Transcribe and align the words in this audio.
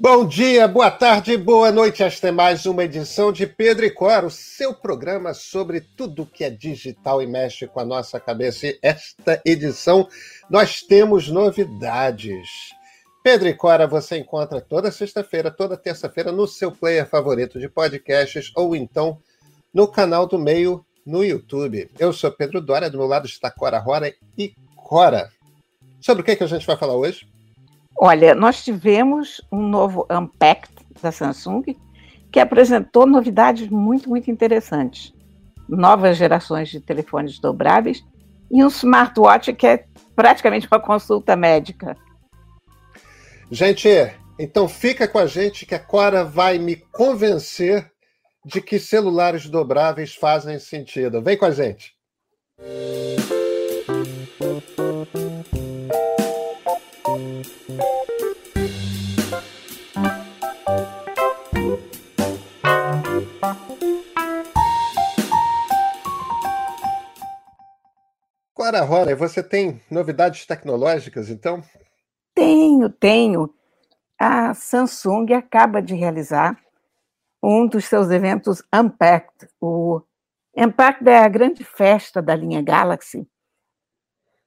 Bom 0.00 0.26
dia, 0.26 0.66
boa 0.66 0.90
tarde, 0.90 1.36
boa 1.36 1.70
noite. 1.70 2.02
Esta 2.02 2.28
é 2.28 2.32
mais 2.32 2.66
uma 2.66 2.82
edição 2.82 3.30
de 3.30 3.46
Pedro 3.46 3.86
e 3.86 3.90
Cora, 3.90 4.26
o 4.26 4.30
seu 4.30 4.74
programa 4.74 5.32
sobre 5.32 5.80
tudo 5.80 6.26
que 6.26 6.42
é 6.42 6.50
digital 6.50 7.22
e 7.22 7.26
mexe 7.28 7.68
com 7.68 7.78
a 7.78 7.84
nossa 7.84 8.18
cabeça. 8.18 8.66
E 8.66 8.78
esta 8.82 9.40
edição 9.44 10.08
nós 10.50 10.82
temos 10.82 11.28
novidades. 11.28 12.48
Pedro 13.22 13.48
e 13.48 13.54
Cora 13.54 13.86
você 13.86 14.18
encontra 14.18 14.60
toda 14.60 14.90
sexta-feira, 14.90 15.48
toda 15.48 15.76
terça-feira 15.76 16.32
no 16.32 16.48
seu 16.48 16.72
player 16.72 17.08
favorito 17.08 17.60
de 17.60 17.68
podcasts 17.68 18.50
ou 18.56 18.74
então 18.74 19.18
no 19.72 19.86
canal 19.86 20.26
do 20.26 20.38
Meio 20.38 20.84
no 21.06 21.24
YouTube. 21.24 21.88
Eu 21.98 22.12
sou 22.12 22.32
Pedro 22.32 22.60
Dória, 22.60 22.90
do 22.90 22.98
meu 22.98 23.06
lado 23.06 23.26
está 23.26 23.48
Cora 23.48 23.78
Rora 23.78 24.12
e 24.36 24.54
Cora. 24.74 25.30
Sobre 26.00 26.22
o 26.22 26.24
que, 26.24 26.32
é 26.32 26.36
que 26.36 26.44
a 26.44 26.48
gente 26.48 26.66
vai 26.66 26.76
falar 26.76 26.96
hoje? 26.96 27.26
Olha, 27.96 28.34
nós 28.34 28.64
tivemos 28.64 29.40
um 29.50 29.62
novo 29.62 30.06
Unpacked 30.10 30.74
da 31.00 31.12
Samsung 31.12 31.62
que 32.30 32.40
apresentou 32.40 33.06
novidades 33.06 33.68
muito, 33.68 34.08
muito 34.08 34.30
interessantes. 34.30 35.14
Novas 35.68 36.16
gerações 36.16 36.68
de 36.68 36.80
telefones 36.80 37.38
dobráveis 37.38 38.04
e 38.50 38.62
um 38.62 38.68
smartwatch 38.68 39.52
que 39.52 39.66
é 39.66 39.84
praticamente 40.16 40.66
uma 40.70 40.80
consulta 40.80 41.36
médica. 41.36 41.96
Gente, 43.50 43.88
então 44.38 44.68
fica 44.68 45.06
com 45.06 45.18
a 45.18 45.26
gente 45.26 45.64
que 45.64 45.74
a 45.74 45.78
Cora 45.78 46.24
vai 46.24 46.58
me 46.58 46.76
convencer 46.76 47.90
de 48.44 48.60
que 48.60 48.78
celulares 48.78 49.48
dobráveis 49.48 50.14
fazem 50.14 50.58
sentido. 50.58 51.22
Vem 51.22 51.36
com 51.36 51.46
a 51.46 51.50
gente. 51.50 51.94
Clara 68.64 68.80
Rora, 68.80 69.14
você 69.14 69.42
tem 69.42 69.78
novidades 69.90 70.46
tecnológicas, 70.46 71.28
então? 71.28 71.62
Tenho, 72.34 72.88
tenho. 72.88 73.54
A 74.18 74.54
Samsung 74.54 75.34
acaba 75.34 75.82
de 75.82 75.94
realizar 75.94 76.58
um 77.42 77.66
dos 77.66 77.84
seus 77.84 78.10
eventos 78.10 78.62
Unpacked. 78.74 79.50
O 79.60 80.00
Unpacked 80.56 81.06
é 81.06 81.18
a 81.18 81.28
grande 81.28 81.62
festa 81.62 82.22
da 82.22 82.34
linha 82.34 82.62
Galaxy. 82.62 83.28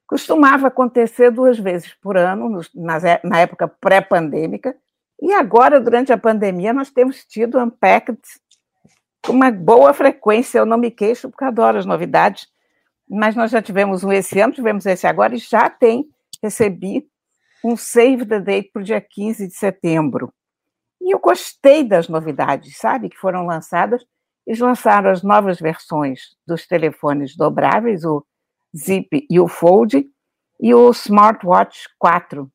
Costumava 0.04 0.66
acontecer 0.66 1.30
duas 1.30 1.56
vezes 1.56 1.94
por 1.94 2.16
ano, 2.16 2.60
na 2.74 3.38
época 3.38 3.68
pré-pandêmica, 3.68 4.76
e 5.22 5.32
agora, 5.32 5.80
durante 5.80 6.12
a 6.12 6.18
pandemia, 6.18 6.72
nós 6.72 6.90
temos 6.90 7.24
tido 7.24 7.56
Unpacked 7.56 8.18
com 9.24 9.30
uma 9.30 9.52
boa 9.52 9.94
frequência. 9.94 10.58
Eu 10.58 10.66
não 10.66 10.76
me 10.76 10.90
queixo, 10.90 11.30
porque 11.30 11.44
adoro 11.44 11.78
as 11.78 11.86
novidades 11.86 12.48
mas 13.08 13.34
nós 13.34 13.50
já 13.50 13.62
tivemos 13.62 14.04
um 14.04 14.12
esse 14.12 14.40
ano, 14.40 14.52
tivemos 14.52 14.86
esse 14.86 15.06
agora, 15.06 15.34
e 15.34 15.38
já 15.38 15.70
tem, 15.70 16.08
recebi 16.42 17.08
um 17.64 17.76
save 17.76 18.26
the 18.26 18.40
date 18.40 18.70
para 18.72 18.82
o 18.82 18.84
dia 18.84 19.00
15 19.00 19.48
de 19.48 19.54
setembro. 19.54 20.32
E 21.00 21.14
eu 21.14 21.18
gostei 21.18 21.84
das 21.84 22.08
novidades, 22.08 22.76
sabe, 22.76 23.08
que 23.08 23.16
foram 23.16 23.46
lançadas. 23.46 24.04
Eles 24.46 24.60
lançaram 24.60 25.10
as 25.10 25.22
novas 25.22 25.58
versões 25.58 26.36
dos 26.46 26.66
telefones 26.66 27.36
dobráveis, 27.36 28.04
o 28.04 28.24
Zip 28.76 29.26
e 29.28 29.40
o 29.40 29.48
Fold, 29.48 30.06
e 30.60 30.74
o 30.74 30.90
Smartwatch 30.90 31.88
4, 31.98 32.50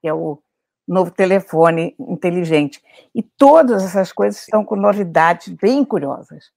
que 0.00 0.08
é 0.08 0.14
o 0.14 0.42
novo 0.86 1.10
telefone 1.10 1.96
inteligente. 1.98 2.80
E 3.14 3.22
todas 3.22 3.82
essas 3.82 4.12
coisas 4.12 4.42
estão 4.42 4.64
com 4.64 4.76
novidades 4.76 5.48
bem 5.48 5.84
curiosas. 5.84 6.50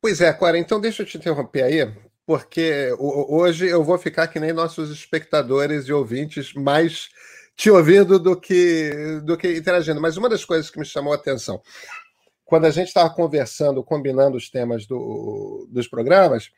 Pois 0.00 0.20
é, 0.20 0.32
Clara, 0.32 0.58
então 0.58 0.80
deixa 0.80 1.02
eu 1.02 1.06
te 1.06 1.18
interromper 1.18 1.62
aí, 1.62 1.92
porque 2.28 2.94
hoje 2.98 3.68
eu 3.68 3.82
vou 3.82 3.96
ficar 3.96 4.28
que 4.28 4.38
nem 4.38 4.52
nossos 4.52 4.90
espectadores 4.90 5.86
e 5.86 5.94
ouvintes, 5.94 6.52
mais 6.52 7.08
te 7.56 7.70
ouvindo 7.70 8.18
do 8.18 8.38
que, 8.38 9.22
do 9.24 9.34
que 9.34 9.56
interagindo. 9.56 9.98
Mas 9.98 10.18
uma 10.18 10.28
das 10.28 10.44
coisas 10.44 10.68
que 10.68 10.78
me 10.78 10.84
chamou 10.84 11.14
a 11.14 11.16
atenção, 11.16 11.62
quando 12.44 12.66
a 12.66 12.70
gente 12.70 12.88
estava 12.88 13.08
conversando, 13.08 13.82
combinando 13.82 14.36
os 14.36 14.50
temas 14.50 14.86
do, 14.86 15.66
dos 15.70 15.88
programas, 15.88 16.50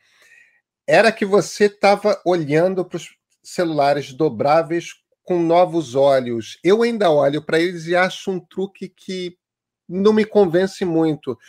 era 0.85 1.09
que 1.09 1.23
você 1.23 1.67
estava 1.67 2.21
olhando 2.25 2.83
para 2.83 2.97
os 2.97 3.07
celulares 3.41 4.11
dobráveis 4.11 4.95
com 5.23 5.39
novos 5.39 5.95
olhos. 5.95 6.59
Eu 6.61 6.83
ainda 6.83 7.09
olho 7.09 7.41
para 7.41 7.61
eles 7.61 7.87
e 7.87 7.95
acho 7.95 8.29
um 8.29 8.41
truque 8.41 8.89
que 8.89 9.37
não 9.87 10.11
me 10.11 10.25
convence 10.25 10.83
muito 10.83 11.39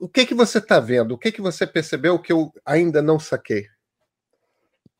o 0.00 0.08
que 0.08 0.26
que 0.26 0.34
você 0.34 0.58
está 0.58 0.80
vendo? 0.80 1.12
O 1.12 1.18
que 1.18 1.32
que 1.32 1.40
você 1.40 1.66
percebeu 1.66 2.18
que 2.18 2.32
eu 2.32 2.52
ainda 2.64 3.02
não 3.02 3.18
saquei? 3.18 3.66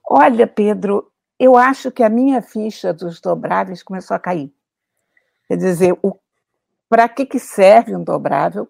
Olha, 0.04 0.47
Pedro, 0.47 1.12
eu 1.38 1.56
acho 1.56 1.91
que 1.91 2.03
a 2.03 2.09
minha 2.09 2.42
ficha 2.42 2.92
dos 2.92 3.20
dobráveis 3.20 3.82
começou 3.82 4.14
a 4.14 4.20
cair. 4.20 4.53
Quer 5.47 5.56
dizer, 5.56 5.94
para 6.88 7.09
que, 7.09 7.26
que 7.26 7.38
serve 7.38 7.94
um 7.94 8.03
dobrável 8.03 8.69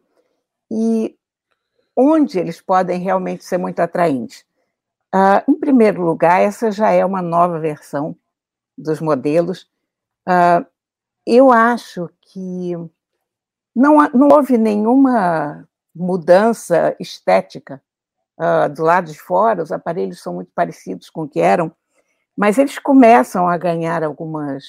e 0.70 1.16
onde 1.96 2.38
eles 2.38 2.60
podem 2.60 3.00
realmente 3.00 3.44
ser 3.44 3.58
muito 3.58 3.80
atraentes? 3.80 4.44
Uh, 5.14 5.50
em 5.50 5.54
primeiro 5.54 6.02
lugar, 6.02 6.40
essa 6.40 6.70
já 6.70 6.90
é 6.90 7.04
uma 7.04 7.22
nova 7.22 7.58
versão 7.58 8.14
dos 8.76 9.00
modelos. 9.00 9.68
Uh, 10.28 10.66
eu 11.26 11.50
acho 11.50 12.10
que 12.20 12.72
não, 13.74 14.08
não 14.12 14.28
houve 14.28 14.58
nenhuma 14.58 15.67
mudança 15.98 16.96
estética. 16.98 17.82
Uh, 18.38 18.72
do 18.72 18.82
lado 18.82 19.10
de 19.10 19.18
fora, 19.18 19.62
os 19.62 19.72
aparelhos 19.72 20.22
são 20.22 20.34
muito 20.34 20.52
parecidos 20.54 21.10
com 21.10 21.22
o 21.22 21.28
que 21.28 21.40
eram, 21.40 21.74
mas 22.36 22.56
eles 22.56 22.78
começam 22.78 23.48
a 23.48 23.56
ganhar 23.56 24.04
algumas 24.04 24.64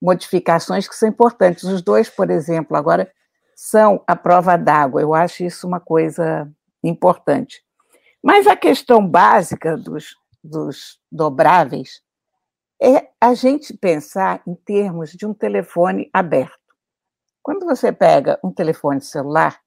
modificações 0.00 0.88
que 0.88 0.94
são 0.94 1.08
importantes. 1.08 1.64
Os 1.64 1.82
dois, 1.82 2.08
por 2.08 2.30
exemplo, 2.30 2.76
agora 2.76 3.10
são 3.54 4.02
a 4.06 4.16
prova 4.16 4.56
d'água. 4.56 5.02
Eu 5.02 5.14
acho 5.14 5.44
isso 5.44 5.66
uma 5.66 5.80
coisa 5.80 6.50
importante. 6.82 7.62
Mas 8.22 8.46
a 8.46 8.56
questão 8.56 9.06
básica 9.06 9.76
dos, 9.76 10.16
dos 10.42 10.98
dobráveis 11.12 12.00
é 12.80 13.08
a 13.20 13.34
gente 13.34 13.76
pensar 13.76 14.42
em 14.46 14.54
termos 14.54 15.10
de 15.10 15.26
um 15.26 15.32
telefone 15.32 16.10
aberto. 16.12 16.56
Quando 17.42 17.64
você 17.64 17.92
pega 17.92 18.38
um 18.42 18.52
telefone 18.52 19.00
celular, 19.00 19.60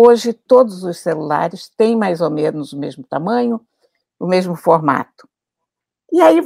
Hoje, 0.00 0.32
todos 0.32 0.84
os 0.84 0.98
celulares 0.98 1.68
têm 1.76 1.96
mais 1.96 2.20
ou 2.20 2.30
menos 2.30 2.72
o 2.72 2.78
mesmo 2.78 3.02
tamanho, 3.02 3.60
o 4.16 4.28
mesmo 4.28 4.54
formato. 4.54 5.28
E 6.12 6.20
aí, 6.20 6.38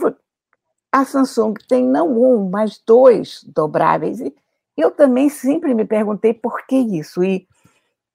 a 0.91 1.05
Samsung 1.05 1.53
tem 1.69 1.87
não 1.87 2.19
um, 2.19 2.49
mas 2.49 2.81
dois 2.87 3.45
dobráveis. 3.45 4.21
E 4.21 4.35
eu 4.75 4.91
também 4.91 5.29
sempre 5.29 5.75
me 5.75 5.85
perguntei 5.85 6.33
por 6.33 6.67
que 6.67 6.77
isso. 6.77 7.23
E 7.23 7.47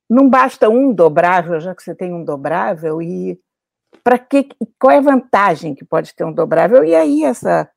não 0.09 0.27
basta 0.27 0.69
um 0.69 0.91
dobrável, 0.91 1.59
já 1.59 1.75
que 1.75 1.83
você 1.83 1.93
tem 1.93 2.11
um 2.11 2.25
dobrável, 2.25 2.99
e 2.99 3.39
para 4.03 4.17
que 4.17 4.49
qual 4.79 4.89
é 4.89 4.97
a 4.97 5.01
vantagem 5.01 5.75
que 5.75 5.85
pode 5.85 6.15
ter 6.15 6.23
um 6.23 6.33
dobrável? 6.33 6.83
E 6.83 6.95
aí, 6.95 7.23
essa, 7.23 7.69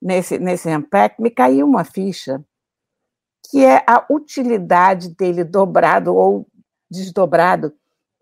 nesse, 0.00 0.38
nesse 0.38 0.68
Unpack, 0.68 1.20
me 1.20 1.30
caiu 1.30 1.66
uma 1.66 1.82
ficha 1.82 2.40
que 3.50 3.64
é 3.64 3.82
a 3.84 4.06
utilidade 4.08 5.08
dele 5.16 5.42
dobrado 5.42 6.14
ou 6.14 6.46
desdobrado, 6.90 7.72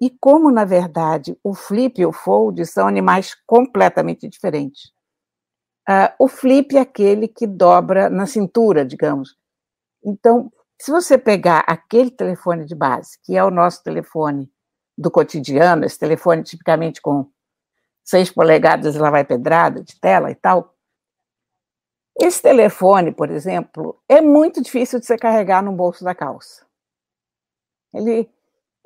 e 0.00 0.10
como, 0.10 0.50
na 0.50 0.64
verdade, 0.64 1.36
o 1.42 1.54
flip 1.54 2.00
e 2.00 2.06
o 2.06 2.12
fold 2.12 2.64
são 2.66 2.86
animais 2.86 3.34
completamente 3.46 4.28
diferentes. 4.28 4.92
Uh, 5.88 6.12
o 6.18 6.28
flip 6.28 6.76
é 6.76 6.80
aquele 6.80 7.26
que 7.26 7.46
dobra 7.46 8.08
na 8.08 8.26
cintura, 8.26 8.84
digamos. 8.84 9.36
Então, 10.04 10.52
se 10.80 10.90
você 10.90 11.18
pegar 11.18 11.64
aquele 11.66 12.10
telefone 12.10 12.64
de 12.64 12.74
base, 12.74 13.18
que 13.24 13.36
é 13.36 13.42
o 13.42 13.50
nosso 13.50 13.82
telefone 13.82 14.48
do 14.96 15.10
cotidiano, 15.10 15.84
esse 15.84 15.98
telefone 15.98 16.44
tipicamente 16.44 17.00
com 17.00 17.28
6 18.04 18.30
polegadas 18.32 18.94
e 18.94 18.98
lá 18.98 19.10
vai 19.10 19.24
pedrada 19.24 19.82
de 19.82 19.98
tela 19.98 20.30
e 20.30 20.34
tal, 20.34 20.74
esse 22.20 22.42
telefone, 22.42 23.12
por 23.12 23.30
exemplo, 23.30 24.00
é 24.08 24.20
muito 24.20 24.60
difícil 24.60 24.98
de 24.98 25.06
você 25.06 25.16
carregar 25.16 25.62
no 25.62 25.72
bolso 25.72 26.04
da 26.04 26.14
calça. 26.14 26.66
Ele 27.94 28.28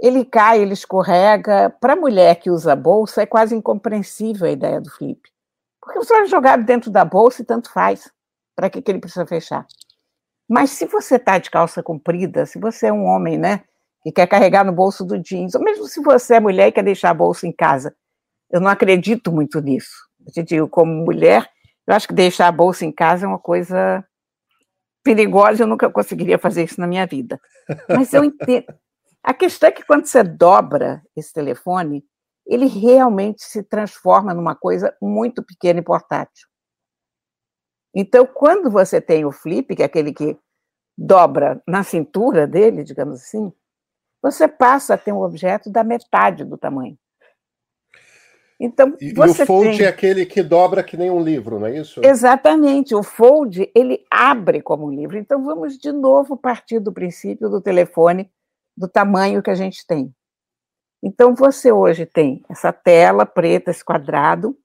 ele 0.03 0.25
cai, 0.25 0.61
ele 0.61 0.73
escorrega. 0.73 1.71
Para 1.81 1.93
a 1.93 1.97
mulher 1.97 2.35
que 2.41 2.51
usa 2.51 2.75
bolsa, 2.75 3.23
é 3.23 3.27
quase 3.27 3.55
incompreensível 3.55 4.49
a 4.49 4.51
ideia 4.51 4.81
do 4.81 4.91
flip. 4.91 5.21
Porque 5.81 5.97
você 6.01 6.13
vai 6.13 6.27
jogar 6.27 6.57
dentro 6.59 6.91
da 6.91 7.05
bolsa 7.05 7.43
e 7.43 7.45
tanto 7.45 7.73
faz. 7.73 8.11
Para 8.57 8.69
que, 8.69 8.83
que 8.83 8.91
ele 8.91 8.99
precisa 8.99 9.25
fechar? 9.25 9.65
Mas 10.49 10.71
se 10.71 10.87
você 10.87 11.17
está 11.17 11.39
de 11.39 11.49
calça 11.49 11.85
comprida, 11.85 12.45
se 12.45 12.59
você 12.59 12.89
é 12.89 12.93
um 12.93 13.05
homem, 13.05 13.39
né, 13.39 13.63
que 14.03 14.11
quer 14.11 14.27
carregar 14.27 14.65
no 14.65 14.73
bolso 14.73 15.05
do 15.05 15.17
jeans, 15.17 15.55
ou 15.55 15.63
mesmo 15.63 15.87
se 15.87 16.03
você 16.03 16.35
é 16.35 16.41
mulher 16.41 16.69
e 16.69 16.73
quer 16.73 16.83
deixar 16.83 17.11
a 17.11 17.15
bolsa 17.15 17.47
em 17.47 17.53
casa, 17.53 17.95
eu 18.51 18.61
não 18.61 18.69
acredito 18.69 19.31
muito 19.31 19.61
nisso. 19.61 20.09
Eu 20.27 20.33
te 20.33 20.43
digo, 20.43 20.69
como 20.69 20.93
mulher, 20.93 21.49
eu 21.87 21.95
acho 21.95 22.09
que 22.09 22.15
deixar 22.15 22.49
a 22.49 22.53
bolsa 22.53 22.85
em 22.85 22.93
casa 22.93 23.25
é 23.25 23.29
uma 23.29 23.39
coisa 23.39 24.05
perigosa, 25.05 25.63
eu 25.63 25.67
nunca 25.67 25.89
conseguiria 25.89 26.39
fazer 26.39 26.65
isso 26.65 26.81
na 26.81 26.89
minha 26.89 27.07
vida. 27.07 27.41
Mas 27.89 28.13
eu 28.13 28.25
entendo. 28.25 28.67
A 29.23 29.33
questão 29.33 29.69
é 29.69 29.73
que 29.73 29.85
quando 29.85 30.07
você 30.07 30.23
dobra 30.23 31.03
esse 31.17 31.33
telefone, 31.33 32.05
ele 32.47 32.67
realmente 32.67 33.43
se 33.43 33.63
transforma 33.63 34.35
numa 34.35 34.55
coisa 34.55 34.95
muito 35.01 35.43
pequena 35.43 35.81
e 35.81 35.85
portátil. 35.85 36.49
Então, 37.95 38.27
quando 38.27 38.71
você 38.71 39.01
tem 39.01 39.25
o 39.25 39.31
flip, 39.31 39.77
que 39.77 39.83
é 39.83 39.87
aquele 39.87 40.13
que 40.13 40.37
dobra 40.97 41.63
na 41.67 41.85
cintura 41.85 42.47
dele, 42.47 42.83
digamos 42.83 43.17
assim, 43.17 43.53
você 44.21 44.49
passa 44.49 44.95
a 44.95 44.99
ter 44.99 45.13
um 45.13 45.23
objeto 45.23 45.71
da 45.71 45.85
metade 45.85 46.45
do 46.45 46.57
tamanho. 46.57 46.97
Então, 48.59 48.97
e, 49.01 49.13
você 49.13 49.43
e 49.43 49.45
o 49.45 49.47
fold 49.47 49.77
tem... 49.77 49.87
é 49.87 49.89
aquele 49.89 50.25
que 50.25 50.41
dobra 50.41 50.85
que 50.85 50.97
nem 50.97 51.11
um 51.11 51.23
livro, 51.23 51.59
não 51.59 51.67
é 51.67 51.77
isso? 51.77 52.01
Exatamente. 52.05 52.95
O 52.95 53.03
fold, 53.03 53.71
ele 53.75 54.05
abre 54.09 54.63
como 54.63 54.87
um 54.87 54.91
livro. 54.91 55.19
Então, 55.19 55.45
vamos 55.45 55.77
de 55.77 55.91
novo 55.91 56.37
partir 56.37 56.79
do 56.79 56.93
princípio 56.93 57.51
do 57.51 57.61
telefone, 57.61 58.31
do 58.77 58.89
tamanho 58.89 59.43
que 59.43 59.51
a 59.51 59.55
gente 59.55 59.87
tem. 59.87 60.15
Então, 61.03 61.35
você 61.35 61.73
hoje 61.73 62.07
tem 62.07 62.45
essa 62.49 62.73
tela 62.73 63.27
preta, 63.27 63.71
esse 63.71 63.85
quadrado, 63.85 64.57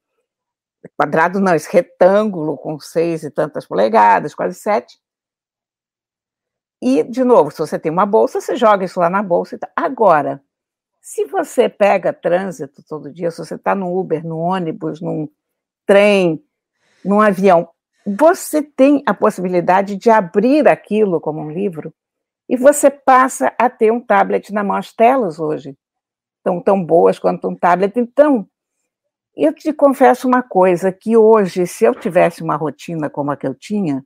quadrado 0.95 1.39
não, 1.39 1.55
esse 1.55 1.71
retângulo 1.71 2.57
com 2.57 2.79
seis 2.79 3.23
e 3.23 3.31
tantas 3.31 3.65
polegadas, 3.65 4.35
quase 4.35 4.59
sete. 4.59 4.99
E, 6.81 7.03
de 7.03 7.23
novo, 7.23 7.49
se 7.49 7.57
você 7.57 7.79
tem 7.79 7.91
uma 7.91 8.05
bolsa, 8.05 8.39
você 8.39 8.55
joga 8.55 8.85
isso 8.85 8.99
lá 8.99 9.09
na 9.09 9.23
bolsa. 9.23 9.57
Agora, 9.75 10.41
se 11.01 11.25
você 11.25 11.67
pega 11.67 12.13
trânsito 12.13 12.83
todo 12.87 13.11
dia, 13.11 13.31
se 13.31 13.37
você 13.37 13.55
está 13.55 13.73
no 13.73 13.97
Uber, 13.97 14.25
no 14.25 14.37
ônibus, 14.37 15.01
num 15.01 15.27
trem, 15.85 16.43
num 17.03 17.19
avião, 17.19 17.67
você 18.05 18.61
tem 18.61 19.01
a 19.05 19.13
possibilidade 19.13 19.95
de 19.95 20.09
abrir 20.09 20.67
aquilo 20.67 21.19
como 21.19 21.41
um 21.41 21.49
livro 21.49 21.93
e 22.49 22.55
você 22.55 22.89
passa 22.89 23.53
a 23.59 23.69
ter 23.69 23.91
um 23.91 23.99
tablet 23.99 24.53
na 24.53 24.63
mão. 24.63 24.77
As 24.77 24.93
telas 24.93 25.39
hoje 25.39 25.77
estão 26.37 26.61
tão 26.61 26.83
boas 26.83 27.19
quanto 27.19 27.47
um 27.49 27.55
tablet. 27.55 27.97
Então, 27.99 28.47
eu 29.35 29.53
te 29.53 29.71
confesso 29.73 30.27
uma 30.27 30.41
coisa, 30.41 30.91
que 30.91 31.17
hoje, 31.17 31.67
se 31.67 31.85
eu 31.85 31.93
tivesse 31.93 32.41
uma 32.41 32.55
rotina 32.55 33.09
como 33.09 33.31
a 33.31 33.37
que 33.37 33.45
eu 33.45 33.53
tinha, 33.53 34.03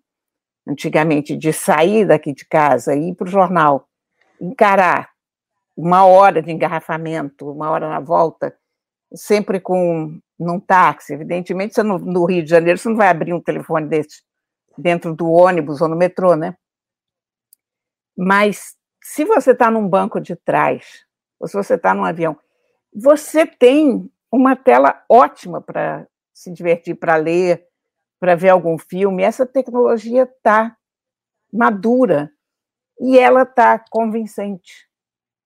antigamente, 0.68 1.38
de 1.38 1.54
sair 1.54 2.06
daqui 2.06 2.34
de 2.34 2.46
casa, 2.46 2.96
ir 2.96 3.16
para 3.16 3.28
o 3.28 3.32
jornal, 3.32 3.88
encarar 4.40 5.10
uma 5.78 6.06
hora 6.06 6.42
de 6.42 6.52
engarrafamento, 6.52 7.50
uma 7.50 7.70
hora 7.70 7.88
na 7.88 8.00
volta, 8.00 8.56
sempre 9.14 9.60
com 9.60 10.20
num 10.38 10.60
táxi. 10.60 11.14
Evidentemente, 11.14 11.76
você 11.76 11.84
no, 11.84 11.98
no, 11.98 12.26
Rio 12.26 12.44
de 12.44 12.50
Janeiro 12.50 12.78
você 12.78 12.90
não 12.90 12.98
vai 12.98 13.08
abrir 13.08 13.34
um 13.34 13.42
telefone 13.42 13.88
desse 13.88 14.24
dentro 14.78 15.14
do 15.16 15.30
ônibus 15.30 15.82
ou 15.82 15.88
no 15.88 15.96
metrô, 15.96 16.36
né? 16.36 16.56
Mas 18.24 18.78
se 19.02 19.26
você 19.26 19.50
está 19.50 19.72
num 19.72 19.90
banco 19.90 20.22
de 20.22 20.36
trás, 20.36 21.08
ou 21.40 21.48
se 21.48 21.56
você 21.56 21.74
está 21.74 21.92
num 21.92 22.06
avião, 22.06 22.38
você 22.94 23.48
tem 23.48 24.08
uma 24.32 24.56
tela 24.56 25.04
ótima 25.10 25.60
para 25.60 26.08
se 26.32 26.52
divertir, 26.52 26.94
para 26.94 27.16
ler, 27.16 27.66
para 28.20 28.36
ver 28.36 28.50
algum 28.50 28.78
filme. 28.78 29.24
Essa 29.24 29.44
tecnologia 29.44 30.22
está 30.22 30.78
madura 31.52 32.32
e 33.00 33.18
ela 33.18 33.42
está 33.42 33.84
convincente. 33.90 34.88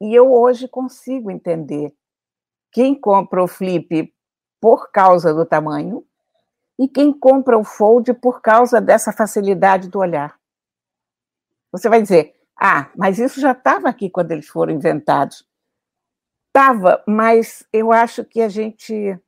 E 0.01 0.13
eu 0.13 0.33
hoje 0.33 0.68
consigo 0.68 1.31
entender 1.31 1.95
quem 2.74 2.94
compra 2.94 3.42
o 3.42 3.48
flip 3.48 4.13
por 4.60 4.92
causa 4.92 5.33
do 5.33 5.45
tamanho 5.45 6.06
e 6.77 6.89
quem 6.89 7.18
compra 7.18 7.57
o 7.57 7.63
fold 7.63 8.13
por 8.16 8.42
causa 8.42 8.81
dessa 8.81 9.13
facilidade 9.13 9.88
do 9.88 10.00
olhar. 10.00 10.38
Você 11.72 11.88
vai 11.88 12.01
dizer, 12.01 12.34
ah, 12.59 12.89
mas 12.95 13.19
isso 13.19 13.39
já 13.39 13.51
estava 13.51 13.89
aqui 13.89 14.09
quando 14.09 14.31
eles 14.31 14.47
foram 14.47 14.73
inventados. 14.73 15.45
Estava, 16.47 17.03
mas 17.05 17.67
eu 17.73 17.91
acho 17.91 18.23
que 18.23 18.41
a 18.41 18.47
gente 18.47 19.19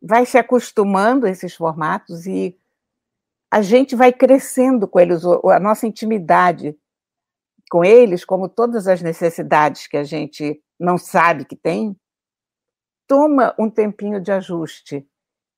vai 0.00 0.24
se 0.24 0.38
acostumando 0.38 1.26
a 1.26 1.30
esses 1.30 1.54
formatos 1.54 2.26
e 2.26 2.56
a 3.50 3.60
gente 3.60 3.96
vai 3.96 4.12
crescendo 4.12 4.86
com 4.86 5.00
eles, 5.00 5.24
a 5.24 5.58
nossa 5.58 5.86
intimidade 5.86 6.78
com 7.68 7.84
eles, 7.84 8.24
como 8.24 8.48
todas 8.48 8.86
as 8.86 9.02
necessidades 9.02 9.86
que 9.88 9.96
a 9.96 10.04
gente 10.04 10.62
não 10.78 10.96
sabe 10.96 11.44
que 11.44 11.56
tem, 11.56 11.96
toma 13.06 13.54
um 13.58 13.68
tempinho 13.68 14.20
de 14.20 14.30
ajuste. 14.30 15.06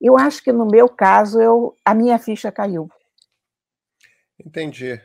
Eu 0.01 0.17
acho 0.17 0.43
que 0.43 0.51
no 0.51 0.65
meu 0.65 0.89
caso 0.89 1.39
eu, 1.39 1.77
a 1.85 1.93
minha 1.93 2.17
ficha 2.17 2.51
caiu. 2.51 2.89
Entendi. 4.43 4.99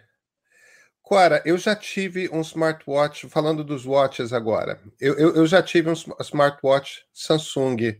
Cora, 1.08 1.40
eu 1.46 1.56
já 1.56 1.74
tive 1.74 2.28
um 2.30 2.42
smartwatch, 2.42 3.30
falando 3.30 3.64
dos 3.64 3.86
watches 3.86 4.30
agora, 4.30 4.78
eu, 5.00 5.18
eu, 5.18 5.36
eu 5.36 5.46
já 5.46 5.62
tive 5.62 5.88
um 5.88 5.94
smartwatch 5.94 7.02
Samsung, 7.14 7.98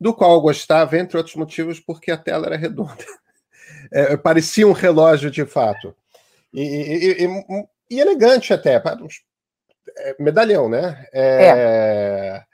do 0.00 0.14
qual 0.14 0.34
eu 0.34 0.40
gostava, 0.40 0.96
entre 0.96 1.16
outros 1.16 1.34
motivos, 1.34 1.80
porque 1.80 2.12
a 2.12 2.16
tela 2.16 2.46
era 2.46 2.56
redonda. 2.56 3.04
É, 3.92 4.16
parecia 4.16 4.66
um 4.66 4.72
relógio 4.72 5.30
de 5.30 5.44
fato. 5.46 5.94
E, 6.52 6.62
e, 6.62 7.24
e, 7.24 7.66
e 7.90 8.00
elegante 8.00 8.52
até, 8.52 8.74
é, 8.74 10.16
medalhão, 10.18 10.68
né? 10.68 11.06
É, 11.12 11.48
é. 11.48 12.44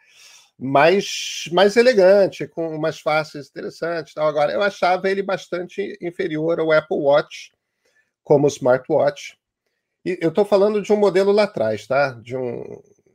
Mais, 0.59 1.49
mais 1.53 1.77
elegante, 1.77 2.47
com 2.49 2.75
umas 2.75 3.01
faces 3.01 3.49
interessantes. 3.49 4.15
Tal. 4.15 4.27
Agora, 4.27 4.53
eu 4.53 4.63
achava 4.63 5.09
ele 5.09 5.23
bastante 5.23 5.97
inferior 6.01 6.61
ao 6.61 6.73
Apple 6.73 6.99
Watch 6.99 7.53
como 8.23 8.49
smartwatch. 8.49 9.37
E 10.05 10.19
eu 10.21 10.29
estou 10.29 10.45
falando 10.45 10.83
de 10.83 10.93
um 10.93 10.97
modelo 10.97 11.33
lá 11.33 11.45
atrás, 11.45 11.87
tá? 11.87 12.11
De 12.13 12.37
um, 12.37 12.61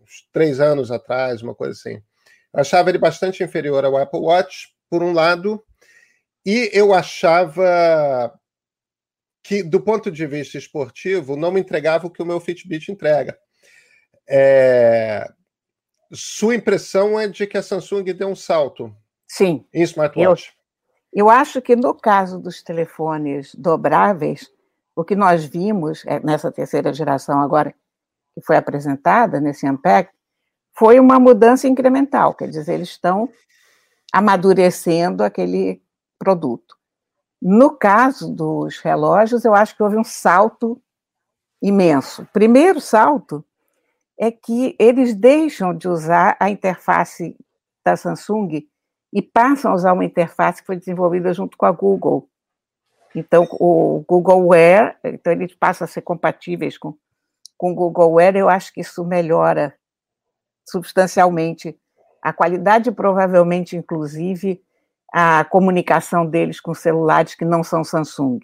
uns 0.01 0.27
três 0.31 0.59
anos 0.59 0.91
atrás, 0.91 1.41
uma 1.41 1.53
coisa 1.53 1.73
assim. 1.73 2.01
Eu 2.53 2.61
achava 2.61 2.89
ele 2.89 2.97
bastante 2.97 3.43
inferior 3.43 3.85
ao 3.85 3.97
Apple 3.97 4.19
Watch, 4.19 4.73
por 4.89 5.03
um 5.03 5.13
lado, 5.13 5.63
e 6.45 6.69
eu 6.73 6.93
achava 6.93 8.33
que, 9.43 9.61
do 9.61 9.79
ponto 9.79 10.09
de 10.11 10.25
vista 10.25 10.57
esportivo, 10.57 11.35
não 11.35 11.51
me 11.51 11.59
entregava 11.59 12.07
o 12.07 12.09
que 12.09 12.21
o 12.21 12.25
meu 12.25 12.39
Fitbit 12.39 12.91
entrega. 12.91 13.37
É... 14.27 15.27
Sua 16.11 16.55
impressão 16.55 17.19
é 17.19 17.27
de 17.27 17.45
que 17.45 17.57
a 17.57 17.61
Samsung 17.61 18.03
deu 18.13 18.29
um 18.29 18.35
salto 18.35 18.95
Sim, 19.27 19.63
em 19.71 19.83
smartwatch? 19.83 20.53
Eu, 21.13 21.25
eu 21.25 21.29
acho 21.29 21.61
que 21.61 21.75
no 21.75 21.93
caso 21.93 22.39
dos 22.39 22.63
telefones 22.63 23.53
dobráveis, 23.53 24.51
o 24.99 25.05
que 25.05 25.15
nós 25.15 25.45
vimos 25.45 26.03
é, 26.05 26.19
nessa 26.19 26.51
terceira 26.51 26.93
geração 26.93 27.39
agora 27.39 27.73
que 28.35 28.41
foi 28.41 28.57
apresentada 28.57 29.39
nesse 29.39 29.65
Unpack 29.65 30.11
foi 30.77 30.99
uma 30.99 31.17
mudança 31.17 31.69
incremental, 31.69 32.33
quer 32.33 32.49
dizer, 32.49 32.73
eles 32.73 32.89
estão 32.89 33.29
amadurecendo 34.11 35.23
aquele 35.23 35.81
produto. 36.17 36.75
No 37.41 37.77
caso 37.77 38.29
dos 38.29 38.79
relógios, 38.79 39.45
eu 39.45 39.55
acho 39.55 39.73
que 39.73 39.81
houve 39.81 39.95
um 39.95 40.03
salto 40.03 40.81
imenso. 41.61 42.23
O 42.23 42.27
primeiro 42.27 42.81
salto 42.81 43.43
é 44.19 44.29
que 44.29 44.75
eles 44.77 45.15
deixam 45.15 45.73
de 45.73 45.87
usar 45.87 46.35
a 46.41 46.49
interface 46.49 47.37
da 47.85 47.95
Samsung 47.95 48.67
e 49.13 49.21
passam 49.21 49.71
a 49.71 49.75
usar 49.75 49.93
uma 49.93 50.03
interface 50.03 50.59
que 50.59 50.67
foi 50.67 50.75
desenvolvida 50.75 51.33
junto 51.33 51.57
com 51.57 51.65
a 51.65 51.71
Google. 51.71 52.29
Então, 53.15 53.47
o 53.53 54.03
Google 54.07 54.47
Wear, 54.47 54.97
então 55.03 55.33
eles 55.33 55.53
passam 55.55 55.85
a 55.85 55.87
ser 55.87 56.01
compatíveis 56.01 56.77
com, 56.77 56.93
com 57.57 57.71
o 57.71 57.75
Google 57.75 58.13
Wear, 58.13 58.35
eu 58.35 58.47
acho 58.47 58.73
que 58.73 58.81
isso 58.81 59.03
melhora 59.03 59.73
substancialmente 60.67 61.77
a 62.21 62.33
qualidade, 62.33 62.91
provavelmente, 62.91 63.75
inclusive, 63.75 64.61
a 65.11 65.43
comunicação 65.45 66.25
deles 66.25 66.59
com 66.59 66.73
celulares 66.73 67.33
que 67.33 67.45
não 67.45 67.63
são 67.63 67.83
Samsung. 67.83 68.39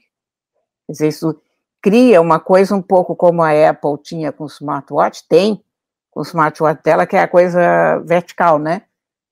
Quer 0.85 0.91
dizer, 0.91 1.07
isso 1.09 1.39
cria 1.81 2.21
uma 2.21 2.39
coisa 2.39 2.75
um 2.75 2.81
pouco 2.81 3.15
como 3.15 3.43
a 3.43 3.69
Apple 3.69 3.97
tinha 4.01 4.31
com 4.31 4.45
o 4.45 4.47
smartwatch, 4.47 5.27
tem 5.27 5.63
com 6.09 6.21
o 6.21 6.23
smartwatch 6.23 6.81
dela, 6.81 7.05
que 7.05 7.15
é 7.15 7.21
a 7.21 7.27
coisa 7.27 7.99
vertical, 7.99 8.57
né? 8.57 8.83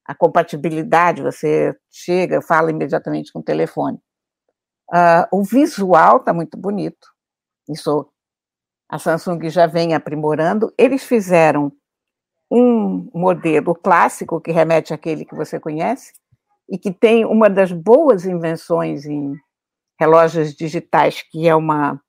A 0.06 0.14
compatibilidade, 0.14 1.22
você 1.22 1.76
chega, 1.90 2.42
fala 2.42 2.70
imediatamente 2.70 3.32
com 3.32 3.40
o 3.40 3.44
telefone. 3.44 3.98
Uh, 4.92 5.26
o 5.32 5.44
visual 5.44 6.18
está 6.18 6.34
muito 6.34 6.58
bonito. 6.58 7.08
Isso 7.70 8.08
a 8.90 9.00
Samsung 9.00 9.50
já 9.50 9.66
vem 9.66 9.94
aprimorando. 9.94 10.74
Eles 10.78 11.04
fizeram 11.04 11.72
um 12.52 13.10
modelo 13.14 13.74
clássico 13.74 14.40
que 14.40 14.52
remete 14.52 14.94
àquele 14.94 15.26
que 15.26 15.34
você 15.34 15.60
conhece, 15.60 16.14
e 16.70 16.78
que 16.78 16.92
tem 16.92 17.26
uma 17.26 17.50
das 17.50 17.72
boas 17.72 18.26
invenções 18.26 19.06
em 19.06 19.36
relógios 20.00 20.54
digitais, 20.54 21.22
que 21.30 21.48
é 21.48 21.56
uma, 21.56 22.00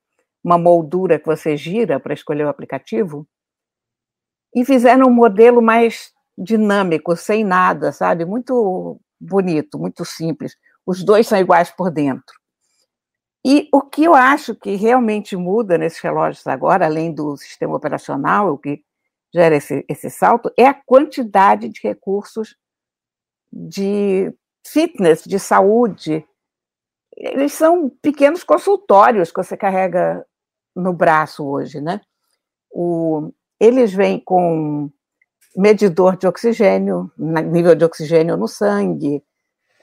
uma 0.42 0.58
moldura 0.58 1.18
que 1.18 1.26
você 1.26 1.56
gira 1.56 1.98
para 1.98 2.14
escolher 2.14 2.44
o 2.44 2.48
aplicativo, 2.48 3.26
e 4.54 4.64
fizeram 4.64 5.08
um 5.08 5.12
modelo 5.12 5.60
mais 5.60 6.12
dinâmico, 6.36 7.16
sem 7.16 7.44
nada, 7.44 7.92
sabe? 7.92 8.24
Muito 8.24 9.00
bonito, 9.20 9.78
muito 9.78 10.04
simples. 10.04 10.56
Os 10.86 11.02
dois 11.02 11.26
são 11.26 11.38
iguais 11.38 11.70
por 11.70 11.90
dentro. 11.90 12.34
E 13.44 13.68
o 13.72 13.82
que 13.82 14.04
eu 14.04 14.14
acho 14.14 14.54
que 14.54 14.74
realmente 14.74 15.36
muda 15.36 15.76
nesses 15.76 16.00
relógios 16.00 16.46
agora, 16.46 16.86
além 16.86 17.12
do 17.12 17.36
sistema 17.36 17.76
operacional, 17.76 18.54
o 18.54 18.58
que 18.58 18.82
gera 19.34 19.56
esse, 19.56 19.84
esse 19.88 20.08
salto, 20.08 20.50
é 20.56 20.66
a 20.66 20.74
quantidade 20.74 21.68
de 21.68 21.80
recursos 21.82 22.56
de 23.52 24.32
fitness, 24.66 25.24
de 25.24 25.38
saúde. 25.38 26.26
Eles 27.16 27.52
são 27.52 27.90
pequenos 28.00 28.42
consultórios 28.42 29.30
que 29.30 29.42
você 29.42 29.56
carrega 29.56 30.24
no 30.74 30.92
braço 30.92 31.44
hoje, 31.44 31.80
né? 31.80 32.00
O, 32.70 33.30
eles 33.60 33.92
vêm 33.92 34.18
com 34.18 34.90
medidor 35.56 36.16
de 36.16 36.26
oxigênio, 36.26 37.12
nível 37.16 37.74
de 37.74 37.84
oxigênio 37.84 38.36
no 38.36 38.48
sangue, 38.48 39.22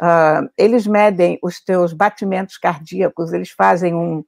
uh, 0.02 0.50
eles 0.58 0.88
medem 0.88 1.38
os 1.42 1.62
teus 1.62 1.94
batimentos 1.94 2.58
cardíacos, 2.58 3.32
eles 3.32 3.52
fazem 3.52 3.94
um 3.94 4.24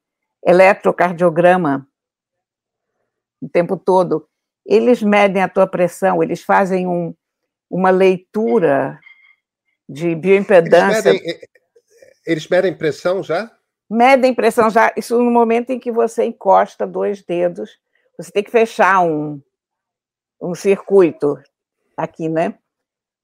eletrocardiograma 0.45 1.87
o 3.41 3.49
tempo 3.49 3.75
todo, 3.75 4.27
eles 4.65 5.01
medem 5.01 5.41
a 5.41 5.49
tua 5.49 5.67
pressão, 5.67 6.23
eles 6.23 6.43
fazem 6.43 6.87
um, 6.87 7.13
uma 7.69 7.89
leitura 7.89 8.99
de 9.89 10.15
bioimpedância. 10.15 11.09
Eles 11.09 11.21
medem, 11.21 11.39
eles 12.25 12.47
medem 12.47 12.77
pressão 12.77 13.21
já? 13.21 13.51
Medem 13.89 14.33
pressão 14.33 14.69
já, 14.69 14.93
isso 14.95 15.21
no 15.21 15.29
momento 15.29 15.71
em 15.71 15.79
que 15.79 15.91
você 15.91 16.23
encosta 16.23 16.87
dois 16.87 17.21
dedos, 17.21 17.69
você 18.17 18.31
tem 18.31 18.43
que 18.43 18.51
fechar 18.51 19.01
um, 19.01 19.41
um 20.41 20.55
circuito 20.55 21.37
aqui, 21.97 22.29
né? 22.29 22.57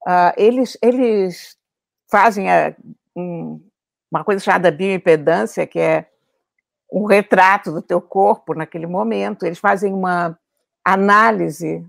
Uh, 0.06 0.34
eles, 0.38 0.78
eles 0.82 1.59
fazem 2.10 2.52
a, 2.52 2.76
um, 3.16 3.62
uma 4.12 4.24
coisa 4.24 4.44
chamada 4.44 4.72
bioimpedância, 4.72 5.66
que 5.68 5.80
é 5.80 6.10
um 6.92 7.06
retrato 7.06 7.72
do 7.72 7.82
teu 7.82 8.02
corpo 8.02 8.54
naquele 8.54 8.88
momento. 8.88 9.46
Eles 9.46 9.60
fazem 9.60 9.94
uma 9.94 10.38
análise 10.84 11.86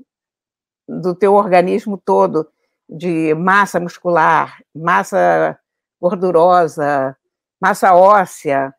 do 0.89 1.15
teu 1.15 1.35
organismo 1.35 1.97
todo, 1.97 2.51
de 2.89 3.33
massa 3.35 3.79
muscular, 3.79 4.61
massa 4.75 5.59
gordurosa, 6.01 7.17
massa 7.61 7.95
óssea, 7.95 8.75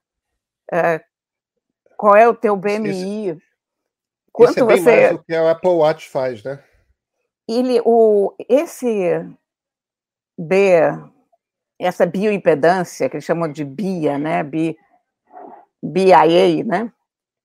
uh, 0.72 1.00
qual 1.96 2.16
é 2.16 2.28
o 2.28 2.36
teu 2.36 2.56
BMI, 2.58 3.30
Isso, 3.30 3.42
Quanto 4.34 4.52
Isso 4.52 4.60
é 4.60 4.66
bem 4.66 4.78
você... 4.78 4.92
mais 4.92 5.12
do 5.12 5.24
que 5.24 5.34
o 5.34 5.48
Apple 5.48 5.70
Watch 5.70 6.10
faz, 6.10 6.44
né? 6.44 6.64
ele, 7.48 7.82
o, 7.86 8.34
esse 8.48 9.28
B, 10.38 10.80
essa 11.82 12.06
bioimpedância, 12.06 13.10
que 13.10 13.16
eles 13.16 13.26
chamam 13.26 13.52
de 13.52 13.64
BIA, 13.64 14.18
né? 14.18 14.44
B, 14.44 14.78
BIA, 15.82 16.64
né? 16.64 16.92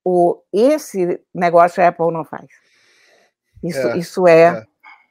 O, 0.05 0.40
esse 0.52 1.21
negócio 1.35 1.83
a 1.83 1.88
Apple 1.88 2.12
não 2.12 2.25
faz. 2.25 2.47
Isso 3.62 3.88
é, 3.88 3.99
isso 3.99 4.28
é, 4.28 4.43
é 4.43 4.66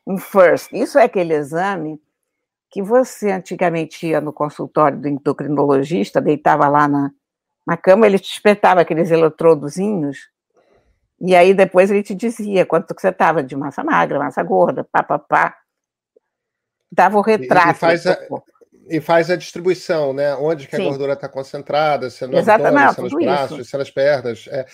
um 0.08 0.18
first. 0.18 0.72
Isso 0.72 0.98
é 0.98 1.04
aquele 1.04 1.34
exame 1.34 2.02
que 2.70 2.82
você 2.82 3.32
antigamente 3.32 4.08
ia 4.08 4.22
no 4.22 4.32
consultório 4.32 4.98
do 4.98 5.08
endocrinologista, 5.08 6.22
deitava 6.22 6.68
lá 6.68 6.88
na, 6.88 7.12
na 7.66 7.76
cama, 7.76 8.06
ele 8.06 8.20
te 8.20 8.32
espetava 8.32 8.82
aqueles 8.82 9.12
eletrodozinhos 9.12 10.30
e 11.20 11.36
aí 11.36 11.54
depois 11.54 11.90
ele 11.90 12.04
te 12.04 12.14
dizia 12.14 12.66
quanto 12.66 12.94
que 12.94 13.02
você 13.02 13.10
estava 13.10 13.42
de 13.42 13.56
massa 13.56 13.84
magra, 13.84 14.20
massa 14.20 14.44
gorda, 14.44 14.84
pá, 14.84 15.02
pá, 15.02 15.18
pá. 15.18 15.58
Dava 16.92 17.18
o 17.18 17.22
retrato. 17.22 17.70
E, 17.70 17.72
e 17.72 17.80
faz, 17.80 18.06
a, 18.06 18.18
e 18.88 19.00
faz 19.02 19.30
a 19.30 19.36
distribuição, 19.36 20.14
né? 20.14 20.36
Onde 20.36 20.68
que 20.68 20.76
a 20.76 20.80
gordura 20.80 21.14
está 21.14 21.28
concentrada, 21.28 22.10
se 22.10 22.24
é 22.24 22.28
no 22.28 22.38
abdômen, 22.38 22.94
se 22.94 23.00
é 23.00 23.04
nos 23.04 23.14
braços, 23.14 23.60
isso. 23.60 23.70
se 23.70 23.76
é 23.76 23.80
nas 23.80 23.92
pernas. 23.92 24.48
É. 24.48 24.66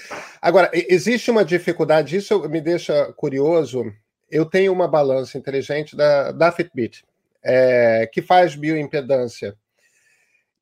Agora, 0.42 0.70
existe 0.74 1.32
uma 1.32 1.46
dificuldade, 1.46 2.18
isso 2.18 2.48
me 2.50 2.60
deixa 2.60 3.12
curioso. 3.14 3.86
Eu 4.30 4.46
tenho 4.46 4.74
uma 4.74 4.88
balança 4.88 5.38
inteligente 5.38 5.96
da, 5.96 6.32
da 6.32 6.52
Fitbit, 6.52 7.06
é, 7.44 8.10
que 8.12 8.22
faz 8.22 8.56
bioimpedância. 8.56 9.56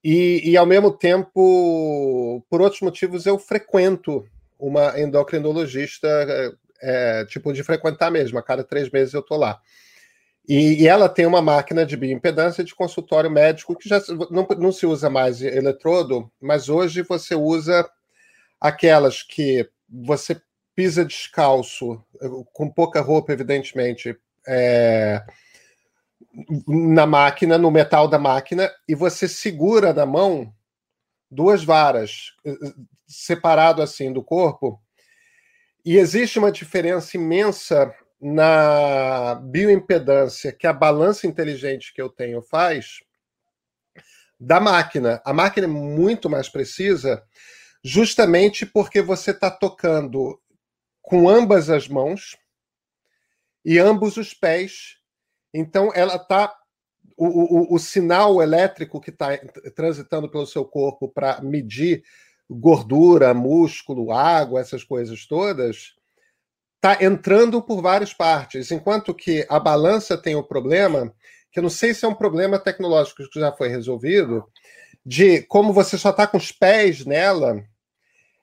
E, 0.03 0.51
e, 0.51 0.57
ao 0.57 0.65
mesmo 0.65 0.91
tempo, 0.91 2.43
por 2.49 2.61
outros 2.61 2.81
motivos, 2.81 3.25
eu 3.25 3.37
frequento 3.37 4.25
uma 4.57 4.99
endocrinologista, 4.99 6.07
é, 6.81 7.25
tipo, 7.25 7.51
de 7.51 7.63
frequentar 7.63 8.09
mesmo, 8.09 8.37
a 8.39 8.43
cada 8.43 8.63
três 8.63 8.89
meses 8.89 9.13
eu 9.13 9.21
tô 9.21 9.35
lá. 9.35 9.59
E, 10.49 10.81
e, 10.81 10.87
ela 10.87 11.07
tem 11.07 11.27
uma 11.27 11.43
máquina 11.43 11.85
de 11.85 11.95
bioimpedância 11.95 12.63
de 12.63 12.73
consultório 12.73 13.29
médico 13.29 13.75
que 13.75 13.87
já 13.87 14.01
não, 14.31 14.47
não 14.57 14.71
se 14.71 14.83
usa 14.83 15.07
mais 15.07 15.43
eletrodo, 15.43 16.31
mas 16.41 16.69
hoje 16.69 17.03
você 17.03 17.35
usa 17.35 17.87
aquelas 18.59 19.21
que 19.21 19.69
você 19.87 20.41
pisa 20.75 21.05
descalço, 21.05 22.03
com 22.51 22.67
pouca 22.67 22.99
roupa, 22.99 23.31
evidentemente, 23.31 24.17
é, 24.47 25.23
na 26.67 27.05
máquina, 27.05 27.55
no 27.55 27.69
metal 27.69 28.07
da 28.07 28.17
máquina, 28.17 28.71
e 28.87 28.95
você 28.95 29.27
segura 29.27 29.93
na 29.93 30.05
mão 30.05 30.51
duas 31.29 31.63
varas 31.63 32.33
separado 33.05 33.83
assim 33.83 34.11
do 34.11 34.23
corpo. 34.23 34.81
E 35.85 35.97
existe 35.97 36.39
uma 36.39 36.51
diferença 36.51 37.17
imensa 37.17 37.93
na 38.21 39.35
bioimpedância 39.35 40.51
que 40.51 40.67
a 40.67 40.73
balança 40.73 41.25
inteligente 41.25 41.93
que 41.93 42.01
eu 42.01 42.09
tenho 42.09 42.41
faz 42.41 42.99
da 44.39 44.59
máquina. 44.59 45.21
A 45.25 45.33
máquina 45.33 45.65
é 45.65 45.69
muito 45.69 46.29
mais 46.29 46.49
precisa, 46.49 47.23
justamente 47.83 48.65
porque 48.65 49.01
você 49.01 49.31
está 49.31 49.49
tocando 49.49 50.39
com 51.01 51.29
ambas 51.29 51.69
as 51.69 51.87
mãos 51.87 52.37
e 53.65 53.79
ambos 53.79 54.17
os 54.17 54.33
pés. 54.33 54.97
Então, 55.53 55.91
ela 55.93 56.15
está. 56.15 56.55
O, 57.21 57.73
o, 57.73 57.75
o 57.75 57.79
sinal 57.79 58.41
elétrico 58.41 59.01
que 59.01 59.09
está 59.09 59.37
transitando 59.75 60.29
pelo 60.29 60.47
seu 60.47 60.63
corpo 60.63 61.09
para 61.09 61.41
medir 61.41 62.01
gordura, 62.49 63.33
músculo, 63.33 64.13
água, 64.13 64.61
essas 64.61 64.85
coisas 64.85 65.25
todas, 65.25 65.95
está 66.81 67.03
entrando 67.03 67.61
por 67.61 67.81
várias 67.81 68.13
partes, 68.13 68.71
enquanto 68.71 69.13
que 69.13 69.45
a 69.49 69.59
balança 69.59 70.17
tem 70.17 70.35
o 70.35 70.43
problema, 70.43 71.13
que 71.51 71.59
eu 71.59 71.63
não 71.63 71.69
sei 71.69 71.93
se 71.93 72.05
é 72.05 72.07
um 72.07 72.15
problema 72.15 72.57
tecnológico 72.57 73.29
que 73.29 73.39
já 73.39 73.51
foi 73.51 73.67
resolvido, 73.67 74.45
de 75.05 75.41
como 75.43 75.73
você 75.73 75.97
só 75.97 76.11
está 76.11 76.25
com 76.25 76.37
os 76.37 76.53
pés 76.53 77.05
nela, 77.05 77.61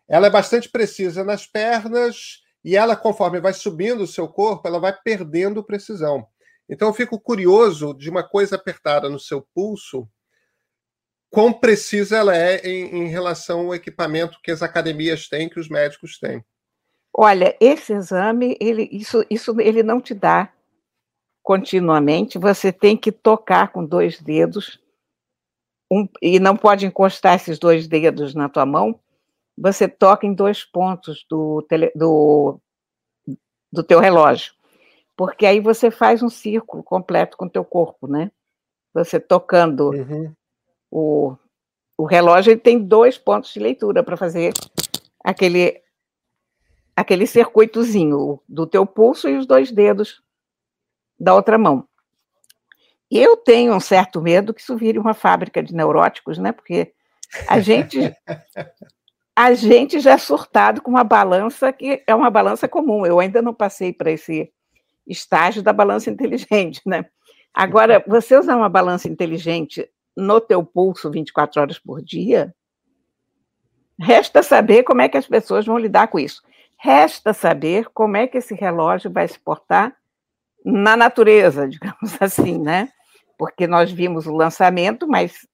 ela 0.07 0.27
é 0.27 0.31
bastante 0.31 0.69
precisa 0.69 1.25
nas 1.25 1.47
pernas 1.47 2.43
e 2.63 2.77
ela, 2.77 2.95
conforme 2.95 3.41
vai 3.41 3.55
subindo 3.55 4.03
o 4.03 4.07
seu 4.07 4.29
corpo, 4.29 4.69
ela 4.69 4.79
vai 4.79 4.95
perdendo 5.03 5.65
precisão. 5.65 6.27
Então 6.69 6.89
eu 6.89 6.95
fico 6.95 7.19
curioso 7.19 7.95
de 7.95 8.11
uma 8.11 8.23
coisa 8.23 8.57
apertada 8.57 9.09
no 9.09 9.19
seu 9.19 9.47
pulso, 9.55 10.07
quão 11.31 11.53
precisa 11.53 12.19
ela 12.19 12.37
é 12.37 12.57
em, 12.67 13.05
em, 13.05 13.09
relação 13.09 13.61
ao 13.61 13.75
equipamento 13.75 14.41
que 14.43 14.51
as 14.51 14.63
academias 14.63 15.29
têm, 15.29 15.49
que 15.49 15.61
os 15.61 15.69
médicos 15.69 16.19
têm. 16.19 16.45
Olha, 17.19 17.57
esse 17.61 17.95
exame, 17.95 18.57
ele, 18.61 18.89
isso, 18.93 19.25
isso 19.31 19.59
ele 19.61 19.83
não 19.83 20.01
te 20.01 20.13
dá 20.13 20.53
continuamente, 21.43 22.39
você 22.39 22.73
tem 22.73 22.97
que 22.97 23.11
tocar 23.11 23.73
com 23.73 23.85
dois 23.85 24.21
dedos, 24.21 24.81
um, 25.91 26.09
e 26.21 26.41
não 26.41 26.57
pode 26.57 26.85
encostar 26.85 27.37
esses 27.37 27.59
dois 27.59 27.87
dedos 27.87 28.35
na 28.35 28.49
tua 28.49 28.67
mão, 28.67 28.99
você 29.57 29.89
toca 29.89 30.27
em 30.27 30.35
dois 30.35 30.65
pontos 30.65 31.25
do, 31.31 31.63
tele, 31.63 31.91
do, 31.95 32.61
do 33.73 33.83
teu 33.83 34.01
relógio, 34.01 34.53
porque 35.17 35.47
aí 35.47 35.61
você 35.61 35.91
faz 35.91 36.23
um 36.23 36.29
círculo 36.29 36.83
completo 36.83 37.37
com 37.37 37.47
o 37.47 37.51
teu 37.51 37.65
corpo, 37.65 38.07
né? 38.07 38.31
Você 38.93 39.19
tocando 39.21 39.91
uhum 39.91 40.35
o, 40.91 41.37
o 41.99 42.05
relógio 42.05 42.53
ele 42.53 42.61
tem 42.61 42.79
dois 42.79 43.19
pontos 43.19 43.53
de 43.53 43.61
leitura 43.61 44.03
para 44.03 44.17
fazer 44.17 44.53
aquele 45.23 45.83
aquele 46.97 47.27
circuitozinho 47.27 48.41
do 48.49 48.67
teu 48.67 48.87
pulso 48.87 49.29
e 49.29 49.37
os 49.37 49.47
dois 49.47 49.71
dedos 49.71 50.23
da 51.21 51.35
outra 51.35 51.59
mão. 51.59 51.87
E 53.11 53.23
eu 53.23 53.37
tenho 53.37 53.75
um 53.75 53.81
certo 53.81 54.21
medo 54.21 54.53
que 54.53 54.61
isso 54.61 54.77
vire 54.77 54.99
uma 54.99 55.15
fábrica 55.15 55.63
de 55.63 55.75
neuróticos, 55.75 56.39
né? 56.39 56.51
Porque 56.51 56.93
a 57.47 57.61
gente 57.61 57.99
a 59.37 59.53
gente 59.53 60.01
já 60.01 60.13
é 60.13 60.19
surtado 60.19 60.81
com 60.81 60.91
uma 60.91 61.05
balança 61.05 61.71
que 61.71 62.03
é 62.07 62.15
uma 62.15 62.31
balança 62.31 62.67
comum. 62.67 63.05
Eu 63.05 63.21
ainda 63.21 63.43
não 63.43 63.53
passei 63.53 63.93
para 63.93 64.11
esse 64.11 64.51
estágio 65.07 65.63
da 65.63 65.73
balança 65.73 66.11
inteligente, 66.11 66.81
né? 66.87 67.05
Agora, 67.53 68.03
você 68.09 68.37
usar 68.37 68.57
uma 68.57 68.69
balança 68.69 69.09
inteligente 69.09 69.89
no 70.17 70.41
teu 70.41 70.65
pulso 70.65 71.11
24 71.11 71.61
horas 71.61 71.79
por 71.79 72.03
dia, 72.03 72.55
resta 74.01 74.43
saber 74.43 74.83
como 74.83 75.03
é 75.03 75.09
que 75.09 75.19
as 75.19 75.27
pessoas 75.27 75.67
vão 75.67 75.79
lidar 75.79 76.09
com 76.09 76.19
isso. 76.19 76.43
Resta 76.79 77.33
saber 77.33 77.89
como 77.93 78.17
é 78.17 78.27
que 78.27 78.39
esse 78.39 78.55
relógio 78.55 79.11
vai 79.11 79.27
se 79.27 79.39
portar 79.39 79.97
na 80.65 80.97
natureza, 80.97 81.67
digamos 81.69 82.21
assim, 82.21 82.59
né? 82.59 82.91
Porque 83.39 83.67
nós 83.67 83.91
vimos 83.91 84.27
o 84.27 84.35
lançamento, 84.35 85.07
mas 85.07 85.47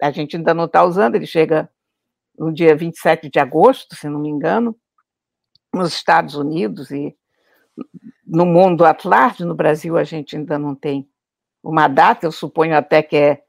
a 0.00 0.10
gente 0.10 0.36
ainda 0.36 0.54
não 0.54 0.64
está 0.64 0.84
usando, 0.84 1.16
ele 1.16 1.26
chega 1.26 1.70
no 2.38 2.52
dia 2.52 2.74
27 2.74 3.28
de 3.28 3.38
agosto, 3.38 3.94
se 3.94 4.08
não 4.08 4.20
me 4.20 4.28
engano, 4.28 4.74
nos 5.72 5.92
Estados 5.92 6.34
Unidos 6.34 6.90
e 6.90 7.14
no 8.26 8.46
mundo 8.46 8.84
Atlântico, 8.84 9.44
no 9.44 9.54
Brasil 9.54 9.96
a 9.96 10.04
gente 10.04 10.36
ainda 10.36 10.58
não 10.58 10.74
tem 10.74 11.08
uma 11.62 11.88
data, 11.88 12.26
eu 12.26 12.32
suponho 12.32 12.76
até 12.76 13.02
que 13.02 13.16
é 13.16 13.42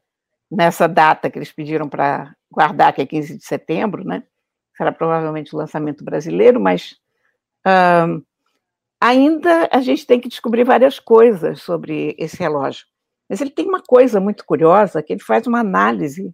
nessa 0.50 0.88
data 0.88 1.30
que 1.30 1.38
eles 1.38 1.52
pediram 1.52 1.88
para 1.88 2.36
guardar, 2.52 2.94
que 2.94 3.02
é 3.02 3.06
15 3.06 3.38
de 3.38 3.46
setembro, 3.46 4.04
né? 4.04 4.24
Será 4.76 4.92
provavelmente 4.92 5.56
o 5.56 5.58
lançamento 5.58 6.04
brasileiro, 6.04 6.60
mas 6.60 6.98
uh, 7.68 8.24
ainda 9.00 9.70
a 9.72 9.82
gente 9.82 10.06
tem 10.06 10.20
que 10.20 10.30
descobrir 10.30 10.63
várias 10.63 11.00
coisas 11.00 11.62
sobre 11.62 12.15
esse 12.18 12.38
relógio. 12.38 12.86
Mas 13.30 13.41
ele 13.41 13.50
tem 13.50 13.65
uma 13.65 13.82
coisa 13.82 14.20
muito 14.20 14.46
curiosa, 14.46 15.01
que 15.01 15.13
ele 15.13 15.24
faz 15.24 15.48
uma 15.48 15.60
análise 15.60 16.34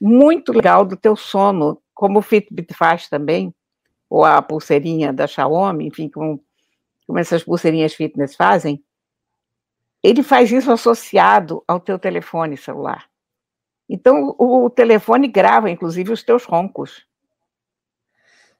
muito 0.00 0.52
legal 0.52 0.84
do 0.84 0.96
teu 0.96 1.16
sono, 1.16 1.80
como 1.94 2.18
o 2.18 2.22
Fitbit 2.22 2.74
faz 2.74 3.08
também, 3.08 3.54
ou 4.08 4.24
a 4.24 4.40
pulseirinha 4.40 5.12
da 5.12 5.26
Xiaomi, 5.26 5.86
enfim, 5.86 6.08
como, 6.08 6.42
como 7.06 7.18
essas 7.18 7.42
pulseirinhas 7.42 7.94
fitness 7.94 8.34
fazem, 8.34 8.82
ele 10.02 10.22
faz 10.22 10.52
isso 10.52 10.70
associado 10.70 11.64
ao 11.66 11.80
teu 11.80 11.98
telefone 11.98 12.56
celular. 12.56 13.06
Então, 13.88 14.34
o, 14.38 14.68
telefone 14.68 15.28
grava, 15.28 15.70
inclusive, 15.70 16.12
os 16.12 16.22
teus 16.22 16.44
roncos. 16.44 17.06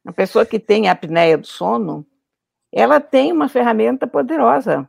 A 0.07 0.13
pessoa 0.13 0.47
que 0.47 0.59
tem 0.59 0.89
apneia 0.89 1.37
do 1.37 1.47
sono, 1.47 2.07
ela 2.73 3.01
tem 3.01 3.33
uma 3.33 3.49
ferramenta 3.49 4.07
poderosa. 4.07 4.89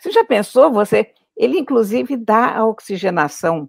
Você 0.00 0.10
já 0.10 0.24
pensou, 0.24 0.72
você, 0.72 1.12
ele 1.36 1.58
inclusive 1.58 2.16
dá 2.16 2.56
a 2.56 2.66
oxigenação, 2.66 3.68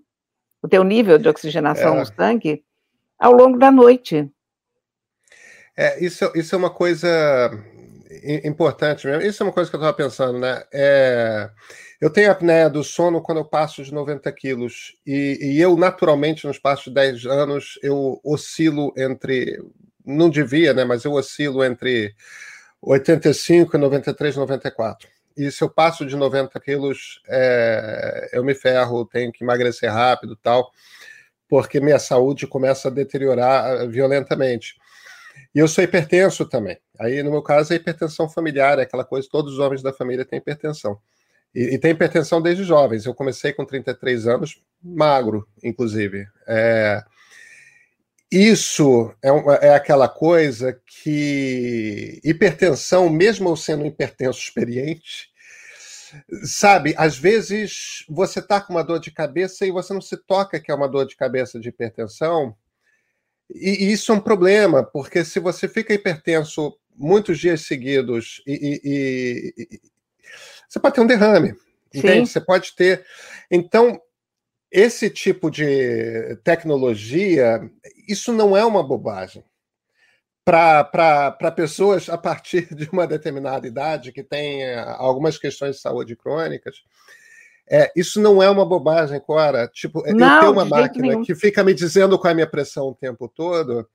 o 0.61 0.67
teu 0.67 0.83
nível 0.83 1.17
de 1.17 1.27
oxigenação 1.27 1.95
é. 1.95 1.99
no 1.99 2.05
sangue, 2.05 2.63
ao 3.17 3.33
longo 3.33 3.57
da 3.57 3.71
noite. 3.71 4.31
É, 5.75 6.03
isso, 6.03 6.31
isso 6.35 6.55
é 6.55 6.57
uma 6.57 6.69
coisa 6.69 7.51
importante 8.43 9.07
mesmo. 9.07 9.23
Isso 9.23 9.41
é 9.41 9.45
uma 9.45 9.53
coisa 9.53 9.69
que 9.69 9.75
eu 9.75 9.79
estava 9.79 9.95
pensando, 9.95 10.39
né? 10.39 10.63
É, 10.73 11.49
eu 12.01 12.09
tenho 12.09 12.31
apneia 12.31 12.69
do 12.69 12.83
sono 12.83 13.21
quando 13.21 13.39
eu 13.39 13.45
passo 13.45 13.83
de 13.83 13.93
90 13.93 14.31
quilos. 14.31 14.95
E, 15.05 15.37
e, 15.41 15.61
eu, 15.61 15.75
naturalmente, 15.75 16.45
no 16.45 16.51
espaço 16.51 16.85
de 16.85 16.95
10 16.95 17.25
anos, 17.25 17.79
eu 17.83 18.19
oscilo 18.23 18.93
entre. 18.97 19.57
Não 20.09 20.29
devia, 20.29 20.73
né? 20.73 20.83
Mas 20.83 21.05
eu 21.05 21.13
oscilo 21.13 21.63
entre 21.63 22.13
85 22.81 23.75
e 23.75 23.79
93, 23.79 24.35
94. 24.35 25.07
E 25.37 25.51
se 25.51 25.63
eu 25.63 25.69
passo 25.69 26.05
de 26.05 26.15
90 26.15 26.59
quilos, 26.59 27.21
é, 27.27 28.29
eu 28.33 28.43
me 28.43 28.53
ferro, 28.53 29.05
tenho 29.05 29.31
que 29.31 29.43
emagrecer 29.43 29.91
rápido 29.91 30.35
tal, 30.35 30.69
porque 31.47 31.79
minha 31.79 31.99
saúde 31.99 32.45
começa 32.45 32.89
a 32.89 32.91
deteriorar 32.91 33.87
violentamente. 33.87 34.75
E 35.53 35.59
eu 35.59 35.67
sou 35.67 35.83
hipertenso 35.83 36.45
também. 36.45 36.77
Aí, 36.99 37.23
no 37.23 37.31
meu 37.31 37.41
caso, 37.41 37.73
é 37.73 37.77
hipertensão 37.77 38.29
familiar, 38.29 38.79
é 38.79 38.83
aquela 38.83 39.05
coisa, 39.05 39.27
todos 39.31 39.53
os 39.53 39.59
homens 39.59 39.81
da 39.81 39.93
família 39.93 40.25
têm 40.25 40.39
hipertensão. 40.39 40.99
E, 41.55 41.75
e 41.75 41.77
tem 41.77 41.91
hipertensão 41.91 42.41
desde 42.41 42.63
jovens. 42.63 43.05
Eu 43.05 43.13
comecei 43.13 43.53
com 43.53 43.65
33 43.65 44.27
anos, 44.27 44.61
magro, 44.83 45.47
inclusive. 45.63 46.27
É, 46.47 47.03
isso 48.31 49.13
é, 49.23 49.67
é, 49.67 49.75
aquela 49.75 50.07
coisa 50.07 50.79
que 50.85 52.19
hipertensão, 52.23 53.09
mesmo 53.09 53.49
eu 53.49 53.55
sendo 53.55 53.83
um 53.83 53.87
hipertenso 53.87 54.39
experiente, 54.39 55.29
sabe, 56.43 56.93
às 56.97 57.17
vezes 57.17 58.03
você 58.07 58.39
está 58.39 58.61
com 58.61 58.73
uma 58.73 58.83
dor 58.83 58.99
de 58.99 59.11
cabeça 59.11 59.65
e 59.65 59.71
você 59.71 59.93
não 59.93 60.01
se 60.01 60.17
toca 60.17 60.59
que 60.59 60.71
é 60.71 60.75
uma 60.75 60.87
dor 60.87 61.05
de 61.05 61.15
cabeça 61.15 61.59
de 61.59 61.69
hipertensão, 61.69 62.55
e, 63.49 63.85
e 63.85 63.91
isso 63.91 64.11
é 64.11 64.15
um 64.15 64.19
problema, 64.19 64.83
porque 64.83 65.25
se 65.25 65.39
você 65.39 65.67
fica 65.67 65.93
hipertenso 65.93 66.77
muitos 66.95 67.39
dias 67.39 67.61
seguidos 67.61 68.43
e, 68.45 68.81
e, 68.83 69.63
e 69.63 69.81
você 70.67 70.79
pode 70.79 70.95
ter 70.95 71.01
um 71.01 71.07
derrame, 71.07 71.49
Sim. 71.49 71.55
entende? 71.95 72.29
Você 72.29 72.39
pode 72.39 72.75
ter. 72.75 73.03
Então, 73.49 73.99
esse 74.71 75.09
tipo 75.09 75.49
de 75.49 76.35
tecnologia, 76.43 77.61
isso 78.07 78.31
não 78.31 78.55
é 78.55 78.63
uma 78.63 78.83
bobagem. 78.83 79.43
Para 80.45 81.51
pessoas 81.55 82.09
a 82.09 82.17
partir 82.17 82.73
de 82.73 82.89
uma 82.91 83.05
determinada 83.05 83.67
idade 83.67 84.11
que 84.11 84.23
tem 84.23 84.63
eh, 84.63 84.83
algumas 84.97 85.37
questões 85.37 85.75
de 85.75 85.81
saúde 85.81 86.15
crônicas, 86.15 86.83
é, 87.69 87.91
isso 87.95 88.19
não 88.19 88.41
é 88.41 88.49
uma 88.49 88.65
bobagem, 88.65 89.19
Cora. 89.19 89.67
Tipo, 89.67 90.01
não, 90.11 90.35
eu 90.35 90.41
ter 90.41 90.47
uma 90.47 90.65
máquina 90.65 91.21
que 91.23 91.35
fica 91.35 91.63
me 91.63 91.73
dizendo 91.73 92.17
qual 92.17 92.29
é 92.29 92.31
a 92.31 92.35
minha 92.35 92.49
pressão 92.49 92.87
o 92.87 92.95
tempo 92.95 93.27
todo, 93.27 93.87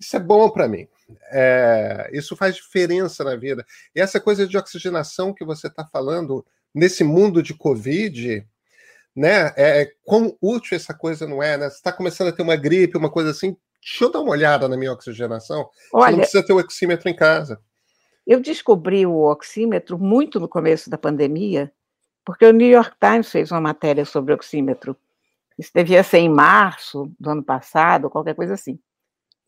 isso 0.00 0.16
é 0.16 0.20
bom 0.20 0.48
para 0.48 0.66
mim. 0.66 0.88
É, 1.30 2.08
isso 2.12 2.34
faz 2.36 2.56
diferença 2.56 3.22
na 3.22 3.36
vida. 3.36 3.66
E 3.94 4.00
essa 4.00 4.18
coisa 4.18 4.46
de 4.46 4.56
oxigenação 4.56 5.34
que 5.34 5.44
você 5.44 5.66
está 5.66 5.84
falando 5.84 6.44
nesse 6.74 7.04
mundo 7.04 7.42
de 7.42 7.52
Covid, 7.52 8.46
né? 9.18 9.52
É, 9.56 9.82
é, 9.82 9.92
quão 10.04 10.36
útil 10.40 10.76
essa 10.76 10.94
coisa 10.94 11.26
não 11.26 11.42
é, 11.42 11.56
né? 11.56 11.68
Você 11.68 11.76
está 11.76 11.92
começando 11.92 12.28
a 12.28 12.32
ter 12.32 12.42
uma 12.42 12.54
gripe, 12.54 12.96
uma 12.96 13.10
coisa 13.10 13.30
assim. 13.30 13.56
Deixa 13.82 14.04
eu 14.04 14.12
dar 14.12 14.20
uma 14.20 14.30
olhada 14.30 14.68
na 14.68 14.76
minha 14.76 14.92
oxigenação. 14.92 15.68
Olha, 15.92 16.06
você 16.06 16.12
não 16.12 16.18
precisa 16.20 16.46
ter 16.46 16.52
o 16.52 16.58
oxímetro 16.58 17.08
em 17.08 17.16
casa. 17.16 17.60
Eu 18.24 18.40
descobri 18.40 19.04
o 19.06 19.24
oxímetro 19.24 19.98
muito 19.98 20.38
no 20.38 20.48
começo 20.48 20.88
da 20.88 20.96
pandemia, 20.96 21.72
porque 22.24 22.44
o 22.44 22.52
New 22.52 22.68
York 22.68 22.94
Times 23.00 23.30
fez 23.30 23.50
uma 23.50 23.60
matéria 23.60 24.04
sobre 24.04 24.32
oxímetro. 24.32 24.96
Isso 25.58 25.70
devia 25.74 26.04
ser 26.04 26.18
em 26.18 26.28
março 26.28 27.10
do 27.18 27.30
ano 27.30 27.42
passado, 27.42 28.10
qualquer 28.10 28.36
coisa 28.36 28.54
assim. 28.54 28.78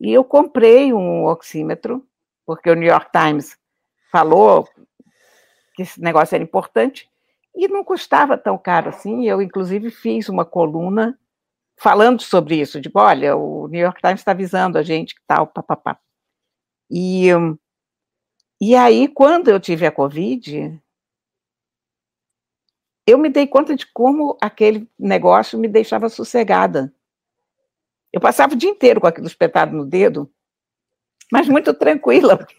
E 0.01 0.11
eu 0.11 0.23
comprei 0.23 0.91
um 0.91 1.25
oxímetro, 1.25 2.05
porque 2.45 2.69
o 2.69 2.75
New 2.75 2.89
York 2.89 3.09
Times 3.11 3.55
falou 4.11 4.67
que 5.75 5.83
esse 5.83 6.01
negócio 6.01 6.35
era 6.35 6.43
importante, 6.43 7.09
e 7.55 7.67
não 7.67 7.83
custava 7.83 8.37
tão 8.37 8.57
caro 8.57 8.89
assim. 8.89 9.27
Eu, 9.27 9.41
inclusive, 9.41 9.91
fiz 9.91 10.29
uma 10.29 10.45
coluna 10.45 11.17
falando 11.79 12.21
sobre 12.21 12.59
isso, 12.59 12.79
de 12.79 12.83
tipo, 12.89 12.99
olha, 12.99 13.35
o 13.35 13.67
New 13.67 13.81
York 13.81 13.99
Times 14.01 14.21
está 14.21 14.31
avisando 14.31 14.77
a 14.77 14.83
gente 14.83 15.15
que 15.15 15.21
tal, 15.27 15.47
papapá. 15.47 15.99
E, 16.89 17.27
e 18.61 18.75
aí, 18.75 19.07
quando 19.07 19.49
eu 19.49 19.59
tive 19.59 19.85
a 19.85 19.91
Covid, 19.91 20.79
eu 23.07 23.17
me 23.17 23.29
dei 23.29 23.47
conta 23.47 23.75
de 23.75 23.85
como 23.91 24.37
aquele 24.39 24.89
negócio 24.97 25.57
me 25.57 25.67
deixava 25.67 26.07
sossegada. 26.07 26.93
Eu 28.13 28.21
passava 28.21 28.53
o 28.53 28.57
dia 28.57 28.69
inteiro 28.69 29.01
com 29.01 29.07
aquilo 29.07 29.27
espetado 29.27 29.75
no 29.75 29.85
dedo, 29.85 30.31
mas 31.31 31.47
muito 31.47 31.73
tranquila, 31.73 32.37
porque 32.37 32.55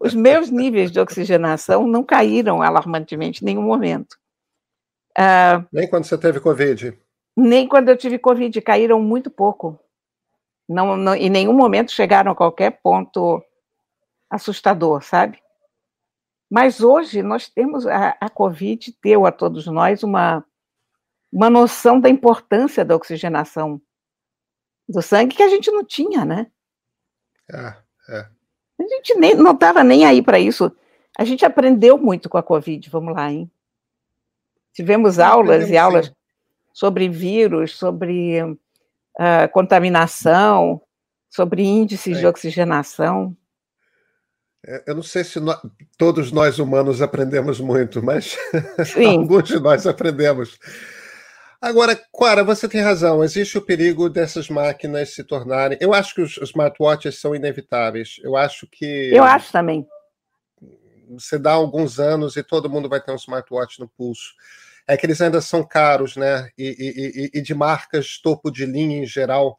os 0.00 0.14
meus 0.14 0.50
níveis 0.50 0.90
de 0.90 0.98
oxigenação 0.98 1.86
não 1.86 2.02
caíram 2.02 2.62
alarmantemente 2.62 3.42
em 3.42 3.46
nenhum 3.46 3.62
momento. 3.62 4.16
Uh, 5.18 5.66
nem 5.70 5.88
quando 5.88 6.04
você 6.04 6.16
teve 6.16 6.40
Covid? 6.40 6.98
Nem 7.36 7.68
quando 7.68 7.90
eu 7.90 7.96
tive 7.96 8.18
Covid, 8.18 8.60
caíram 8.62 9.00
muito 9.02 9.30
pouco. 9.30 9.78
Não, 10.68 10.96
não, 10.96 11.14
em 11.14 11.28
nenhum 11.28 11.52
momento 11.52 11.92
chegaram 11.92 12.32
a 12.32 12.36
qualquer 12.36 12.80
ponto 12.82 13.42
assustador, 14.30 15.02
sabe? 15.02 15.38
Mas 16.50 16.80
hoje 16.80 17.22
nós 17.22 17.48
temos, 17.48 17.86
a, 17.86 18.16
a 18.20 18.30
Covid 18.30 18.96
deu 19.02 19.26
a 19.26 19.32
todos 19.32 19.66
nós 19.66 20.02
uma, 20.02 20.44
uma 21.30 21.50
noção 21.50 22.00
da 22.00 22.08
importância 22.08 22.84
da 22.84 22.96
oxigenação 22.96 23.80
do 24.88 25.02
sangue 25.02 25.36
que 25.36 25.42
a 25.42 25.48
gente 25.48 25.70
não 25.70 25.84
tinha, 25.84 26.24
né? 26.24 26.50
É, 27.52 27.74
é. 28.08 28.26
A 28.80 28.82
gente 28.82 29.14
nem, 29.14 29.34
não 29.34 29.52
estava 29.52 29.82
nem 29.82 30.04
aí 30.04 30.22
para 30.22 30.38
isso. 30.38 30.70
A 31.18 31.24
gente 31.24 31.44
aprendeu 31.44 31.98
muito 31.98 32.28
com 32.28 32.38
a 32.38 32.42
Covid, 32.42 32.88
vamos 32.90 33.14
lá, 33.14 33.30
hein? 33.30 33.50
Tivemos 34.72 35.18
aulas 35.18 35.68
e 35.68 35.76
aulas 35.76 36.06
sim. 36.06 36.12
sobre 36.72 37.08
vírus, 37.08 37.76
sobre 37.76 38.40
uh, 38.42 39.48
contaminação, 39.52 40.80
sobre 41.28 41.62
índices 41.64 42.18
é. 42.18 42.20
de 42.20 42.26
oxigenação. 42.26 43.36
Eu 44.86 44.94
não 44.94 45.02
sei 45.02 45.24
se 45.24 45.40
nós, 45.40 45.60
todos 45.96 46.30
nós 46.30 46.58
humanos 46.58 47.00
aprendemos 47.00 47.60
muito, 47.60 48.02
mas 48.02 48.36
alguns 49.16 49.44
de 49.44 49.58
nós 49.58 49.86
aprendemos. 49.86 50.58
Agora, 51.60 52.00
Clara, 52.14 52.44
você 52.44 52.68
tem 52.68 52.80
razão. 52.80 53.22
Existe 53.24 53.58
o 53.58 53.62
perigo 53.62 54.08
dessas 54.08 54.48
máquinas 54.48 55.12
se 55.12 55.24
tornarem. 55.24 55.76
Eu 55.80 55.92
acho 55.92 56.14
que 56.14 56.20
os 56.20 56.38
smartwatches 56.38 57.20
são 57.20 57.34
inevitáveis. 57.34 58.20
Eu 58.22 58.36
acho 58.36 58.66
que. 58.70 59.10
Eu 59.12 59.24
acho 59.24 59.50
também. 59.50 59.86
Você 61.10 61.36
dá 61.36 61.52
alguns 61.52 61.98
anos 61.98 62.36
e 62.36 62.44
todo 62.44 62.70
mundo 62.70 62.88
vai 62.88 63.00
ter 63.00 63.10
um 63.10 63.16
smartwatch 63.16 63.80
no 63.80 63.88
pulso. 63.88 64.34
É 64.86 64.96
que 64.96 65.04
eles 65.04 65.20
ainda 65.20 65.40
são 65.40 65.64
caros, 65.64 66.16
né? 66.16 66.48
E, 66.56 67.30
e, 67.34 67.38
e 67.38 67.42
de 67.42 67.54
marcas 67.54 68.18
topo 68.22 68.50
de 68.52 68.64
linha 68.64 68.98
em 68.98 69.06
geral, 69.06 69.58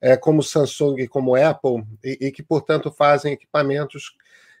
é, 0.00 0.16
como 0.16 0.42
Samsung 0.42 1.00
e 1.00 1.08
como 1.08 1.36
Apple, 1.36 1.84
e, 2.02 2.28
e 2.28 2.32
que, 2.32 2.42
portanto, 2.42 2.90
fazem 2.90 3.34
equipamentos 3.34 4.14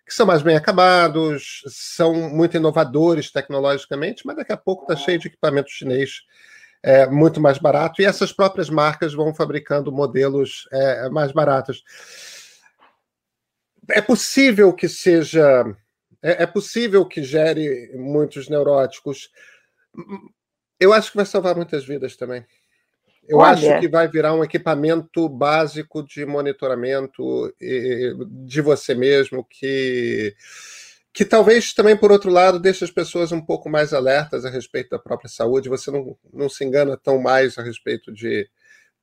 que 0.06 0.12
são 0.12 0.26
mais 0.26 0.42
bem 0.42 0.54
acabados, 0.54 1.62
são 1.66 2.12
muito 2.12 2.56
inovadores 2.58 3.32
tecnologicamente, 3.32 4.26
mas 4.26 4.36
daqui 4.36 4.52
a 4.52 4.56
pouco 4.56 4.82
está 4.82 4.94
cheio 4.94 5.18
de 5.18 5.28
equipamento 5.28 5.70
chinês 5.70 6.24
é, 6.84 7.06
muito 7.06 7.40
mais 7.40 7.56
barato, 7.56 8.02
e 8.02 8.04
essas 8.04 8.30
próprias 8.30 8.68
marcas 8.68 9.14
vão 9.14 9.34
fabricando 9.34 9.90
modelos 9.90 10.68
é, 10.70 11.08
mais 11.08 11.32
baratos. 11.32 11.82
É 13.90 14.02
possível 14.02 14.70
que 14.70 14.86
seja. 14.86 15.64
É, 16.22 16.42
é 16.42 16.46
possível 16.46 17.06
que 17.06 17.22
gere 17.22 17.90
muitos 17.94 18.50
neuróticos. 18.50 19.30
Eu 20.78 20.92
acho 20.92 21.10
que 21.10 21.16
vai 21.16 21.24
salvar 21.24 21.56
muitas 21.56 21.86
vidas 21.86 22.16
também. 22.16 22.44
Eu 23.26 23.38
Olha. 23.38 23.52
acho 23.52 23.80
que 23.80 23.88
vai 23.88 24.06
virar 24.06 24.34
um 24.34 24.44
equipamento 24.44 25.26
básico 25.26 26.02
de 26.02 26.26
monitoramento 26.26 27.50
de 27.58 28.60
você 28.60 28.94
mesmo, 28.94 29.42
que 29.42 30.36
que 31.14 31.24
talvez 31.24 31.72
também, 31.72 31.96
por 31.96 32.10
outro 32.10 32.28
lado, 32.28 32.58
deixe 32.58 32.84
as 32.84 32.90
pessoas 32.90 33.30
um 33.30 33.40
pouco 33.40 33.70
mais 33.70 33.94
alertas 33.94 34.44
a 34.44 34.50
respeito 34.50 34.90
da 34.90 34.98
própria 34.98 35.30
saúde. 35.30 35.68
Você 35.68 35.88
não, 35.88 36.18
não 36.32 36.48
se 36.48 36.64
engana 36.64 36.96
tão 36.96 37.20
mais 37.20 37.56
a 37.56 37.62
respeito 37.62 38.12
de 38.12 38.50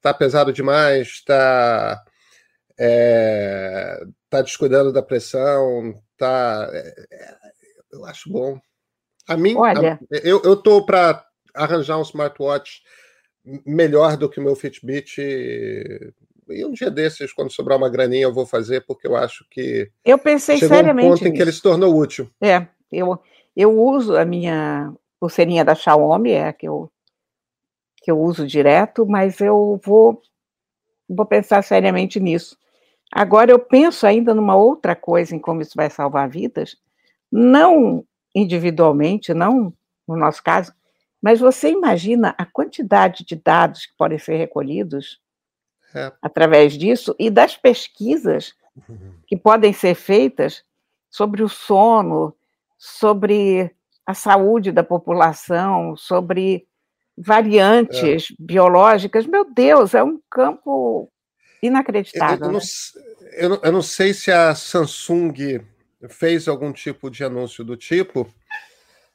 tá 0.02 0.14
pesado 0.14 0.52
demais, 0.52 1.08
está 1.08 2.04
é, 2.78 4.04
tá 4.30 4.42
descuidando 4.42 4.92
da 4.92 5.02
pressão, 5.02 6.04
tá. 6.18 6.70
É, 6.74 7.06
é 7.12 7.36
eu 7.94 8.06
acho 8.06 8.30
bom. 8.30 8.60
A 9.28 9.38
mim, 9.38 9.56
Olha. 9.56 9.94
A, 9.94 10.00
eu, 10.18 10.42
eu 10.44 10.58
tô 10.58 10.86
para 10.86 11.26
arranjar 11.54 11.98
um 11.98 12.04
smartwatch 12.04 12.82
melhor 13.66 14.18
do 14.18 14.30
que 14.30 14.40
o 14.40 14.44
meu 14.44 14.56
Fitbit 14.56 15.22
e 16.50 16.66
um 16.66 16.72
dia 16.72 16.92
desses, 16.92 17.32
quando 17.34 17.52
sobrar 17.52 17.78
uma 17.78 17.90
graninha, 17.90 18.24
eu 18.24 18.34
vou 18.34 18.46
fazer, 18.46 18.86
porque 18.86 19.08
eu 19.08 19.16
acho 19.16 19.46
que. 19.50 19.90
Eu 20.04 20.18
pensei 20.18 20.58
chegou 20.58 20.76
seriamente. 20.76 21.06
um 21.06 21.10
ponto 21.12 21.24
nisso. 21.24 21.34
em 21.34 21.36
que 21.36 21.42
ele 21.42 21.52
se 21.52 21.62
tornou 21.62 21.96
útil. 21.96 22.30
É, 22.42 22.68
eu, 22.92 23.20
eu 23.56 23.80
uso 23.80 24.16
a 24.16 24.26
minha 24.26 24.94
pulseirinha 25.20 25.64
da 25.64 25.76
Xiaomi, 25.76 26.32
é 26.32 26.48
a 26.48 26.54
que 26.54 26.68
eu, 26.68 26.92
que 27.98 28.12
eu 28.12 28.20
uso 28.20 28.48
direto, 28.48 29.06
mas 29.06 29.40
eu 29.40 29.80
vou, 29.84 30.22
vou 31.08 31.26
pensar 31.26 31.62
seriamente 31.62 32.20
nisso. 32.20 32.58
Agora, 33.12 33.52
eu 33.52 33.60
penso 33.60 34.08
ainda 34.08 34.34
numa 34.34 34.56
outra 34.56 34.96
coisa 34.96 35.36
em 35.36 35.40
como 35.40 35.62
isso 35.62 35.74
vai 35.76 35.90
salvar 35.90 36.30
vidas, 36.30 36.78
não 37.32 38.06
individualmente, 38.34 39.34
não 39.34 39.74
no 40.08 40.16
nosso 40.18 40.42
caso, 40.42 40.74
mas 41.22 41.40
você 41.40 41.70
imagina 41.70 42.34
a 42.38 42.46
quantidade 42.46 43.24
de 43.24 43.36
dados 43.36 43.86
que 43.86 43.94
podem 43.96 44.18
ser 44.18 44.38
recolhidos 44.38 45.21
é. 45.96 46.12
através 46.22 46.78
disso 46.78 47.16
e 47.20 47.30
das 47.30 47.56
pesquisas 47.58 48.54
uhum. 48.88 49.14
que 49.28 49.38
podem 49.38 49.74
ser 49.74 49.96
feitas 49.96 50.64
sobre 51.10 51.44
o 51.44 51.50
sono, 51.50 52.36
sobre 52.78 53.72
a 54.06 54.14
saúde 54.14 54.72
da 54.72 54.84
população, 54.84 55.96
sobre 55.96 56.66
variantes 57.18 58.32
é. 58.32 58.36
biológicas. 58.40 59.26
Meu 59.26 59.46
Deus, 59.54 59.94
é 59.94 60.04
um 60.04 60.20
campo 60.30 61.12
inacreditável. 61.62 62.48
Eu, 62.48 62.54
eu, 62.54 62.54
né? 62.54 62.60
não, 62.60 63.32
eu, 63.34 63.50
não, 63.50 63.60
eu, 63.64 63.72
não, 63.72 63.82
sei 63.82 64.14
se 64.14 64.32
a 64.32 64.56
Samsung 64.56 65.62
fez 66.10 66.48
algum 66.48 66.72
tipo 66.72 67.10
de 67.10 67.24
anúncio 67.24 67.64
do 67.64 67.78
tipo. 67.78 68.28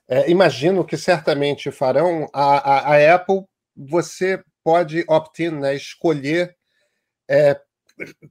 É, 0.09 0.31
imagino 0.31 0.85
que 0.85 0.97
certamente 0.97 1.71
farão. 1.71 2.29
A, 2.33 2.59
a, 2.59 2.95
a 2.95 3.15
Apple, 3.15 3.45
você 3.77 4.43
pode 4.63 5.05
opt-in, 5.09 5.51
né, 5.51 5.75
escolher 5.75 6.56
é, 7.29 7.61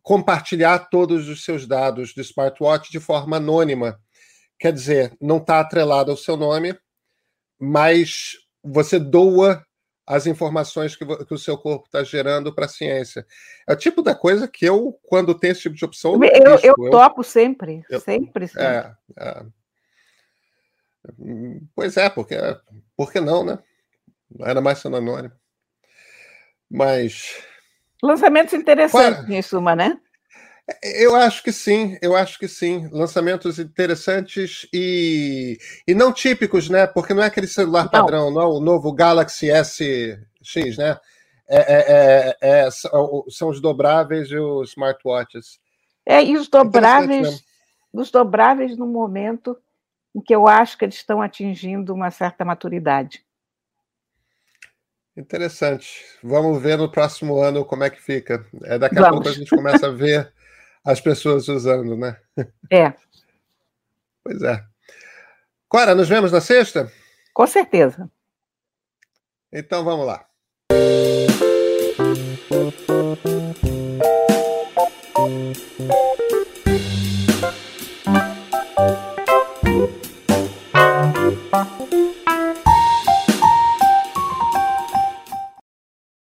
compartilhar 0.01 0.79
todos 0.89 1.27
os 1.27 1.43
seus 1.43 1.67
dados 1.67 2.13
do 2.13 2.21
smartwatch 2.21 2.91
de 2.91 2.99
forma 2.99 3.37
anônima. 3.37 3.99
Quer 4.59 4.71
dizer, 4.71 5.15
não 5.19 5.37
está 5.37 5.59
atrelado 5.59 6.11
ao 6.11 6.17
seu 6.17 6.37
nome, 6.37 6.77
mas 7.59 8.33
você 8.63 8.99
doa 8.99 9.63
as 10.07 10.27
informações 10.27 10.95
que, 10.95 11.05
que 11.05 11.33
o 11.33 11.37
seu 11.37 11.57
corpo 11.57 11.85
está 11.87 12.03
gerando 12.03 12.53
para 12.53 12.65
a 12.65 12.69
ciência. 12.69 13.25
É 13.67 13.73
o 13.73 13.77
tipo 13.77 14.03
da 14.03 14.13
coisa 14.13 14.47
que 14.47 14.63
eu, 14.63 14.97
quando 15.03 15.37
tem 15.37 15.51
esse 15.51 15.61
tipo 15.61 15.75
de 15.75 15.83
opção, 15.83 16.13
eu, 16.23 16.59
eu, 16.63 16.75
eu 16.83 16.91
topo 16.91 17.23
sempre, 17.23 17.83
eu, 17.89 17.99
sempre, 17.99 18.47
sempre. 18.47 18.63
É, 18.63 18.95
é. 19.17 19.45
Pois 21.75 21.97
é, 21.97 22.09
porque, 22.09 22.35
porque 22.95 23.19
não, 23.19 23.43
né? 23.43 23.59
Era 24.41 24.61
mais 24.61 24.79
sendo 24.79 24.97
anônimo. 24.97 25.33
Mas 26.69 27.43
Lançamentos 28.03 28.53
interessantes, 28.53 29.25
Qual... 29.25 29.31
em 29.31 29.41
suma, 29.41 29.75
né? 29.75 29.99
Eu 30.81 31.15
acho 31.15 31.43
que 31.43 31.51
sim, 31.51 31.95
eu 32.01 32.15
acho 32.15 32.39
que 32.39 32.47
sim. 32.47 32.89
Lançamentos 32.91 33.59
interessantes 33.59 34.67
e, 34.73 35.59
e 35.87 35.93
não 35.93 36.11
típicos, 36.11 36.69
né? 36.69 36.87
Porque 36.87 37.13
não 37.13 37.21
é 37.21 37.27
aquele 37.27 37.47
celular 37.47 37.89
padrão, 37.89 38.25
não, 38.25 38.33
não 38.33 38.41
é 38.41 38.45
o 38.45 38.59
novo 38.59 38.91
Galaxy 38.91 39.47
S6, 39.47 40.77
né? 40.77 40.97
É, 41.47 41.57
é, 41.57 42.37
é, 42.41 42.59
é 42.65 42.69
são 42.71 43.49
os 43.49 43.61
dobráveis 43.61 44.29
e 44.29 44.37
os 44.37 44.69
smartwatches. 44.69 45.59
É, 46.03 46.23
e 46.23 46.35
os 46.35 46.47
dobráveis, 46.47 47.43
os 47.93 48.09
dobráveis 48.09 48.75
no 48.75 48.87
momento 48.87 49.55
em 50.15 50.21
que 50.21 50.33
eu 50.33 50.47
acho 50.47 50.77
que 50.77 50.85
eles 50.85 50.95
estão 50.95 51.21
atingindo 51.21 51.93
uma 51.93 52.09
certa 52.09 52.45
maturidade. 52.45 53.24
Interessante. 55.17 56.03
Vamos 56.21 56.61
ver 56.61 56.77
no 56.77 56.91
próximo 56.91 57.41
ano 57.41 57.63
como 57.63 57.83
é 57.83 57.89
que 57.89 58.01
fica. 58.01 58.45
É, 58.63 58.77
daqui 58.77 58.97
a 58.99 59.01
Vamos. 59.01 59.15
pouco 59.17 59.29
a 59.29 59.31
gente 59.31 59.49
começa 59.49 59.87
a 59.87 59.91
ver 59.91 60.31
as 60.83 60.99
pessoas 60.99 61.47
usando, 61.47 61.95
né? 61.97 62.17
É. 62.71 62.93
Pois 64.27 64.41
é. 64.41 64.65
Cora, 65.69 65.93
nos 65.93 66.09
vemos 66.09 66.31
na 66.31 66.41
sexta? 66.41 66.91
Com 67.31 67.45
certeza. 67.45 68.09
Então 69.53 69.83
vamos 69.83 70.07
lá. 70.07 70.25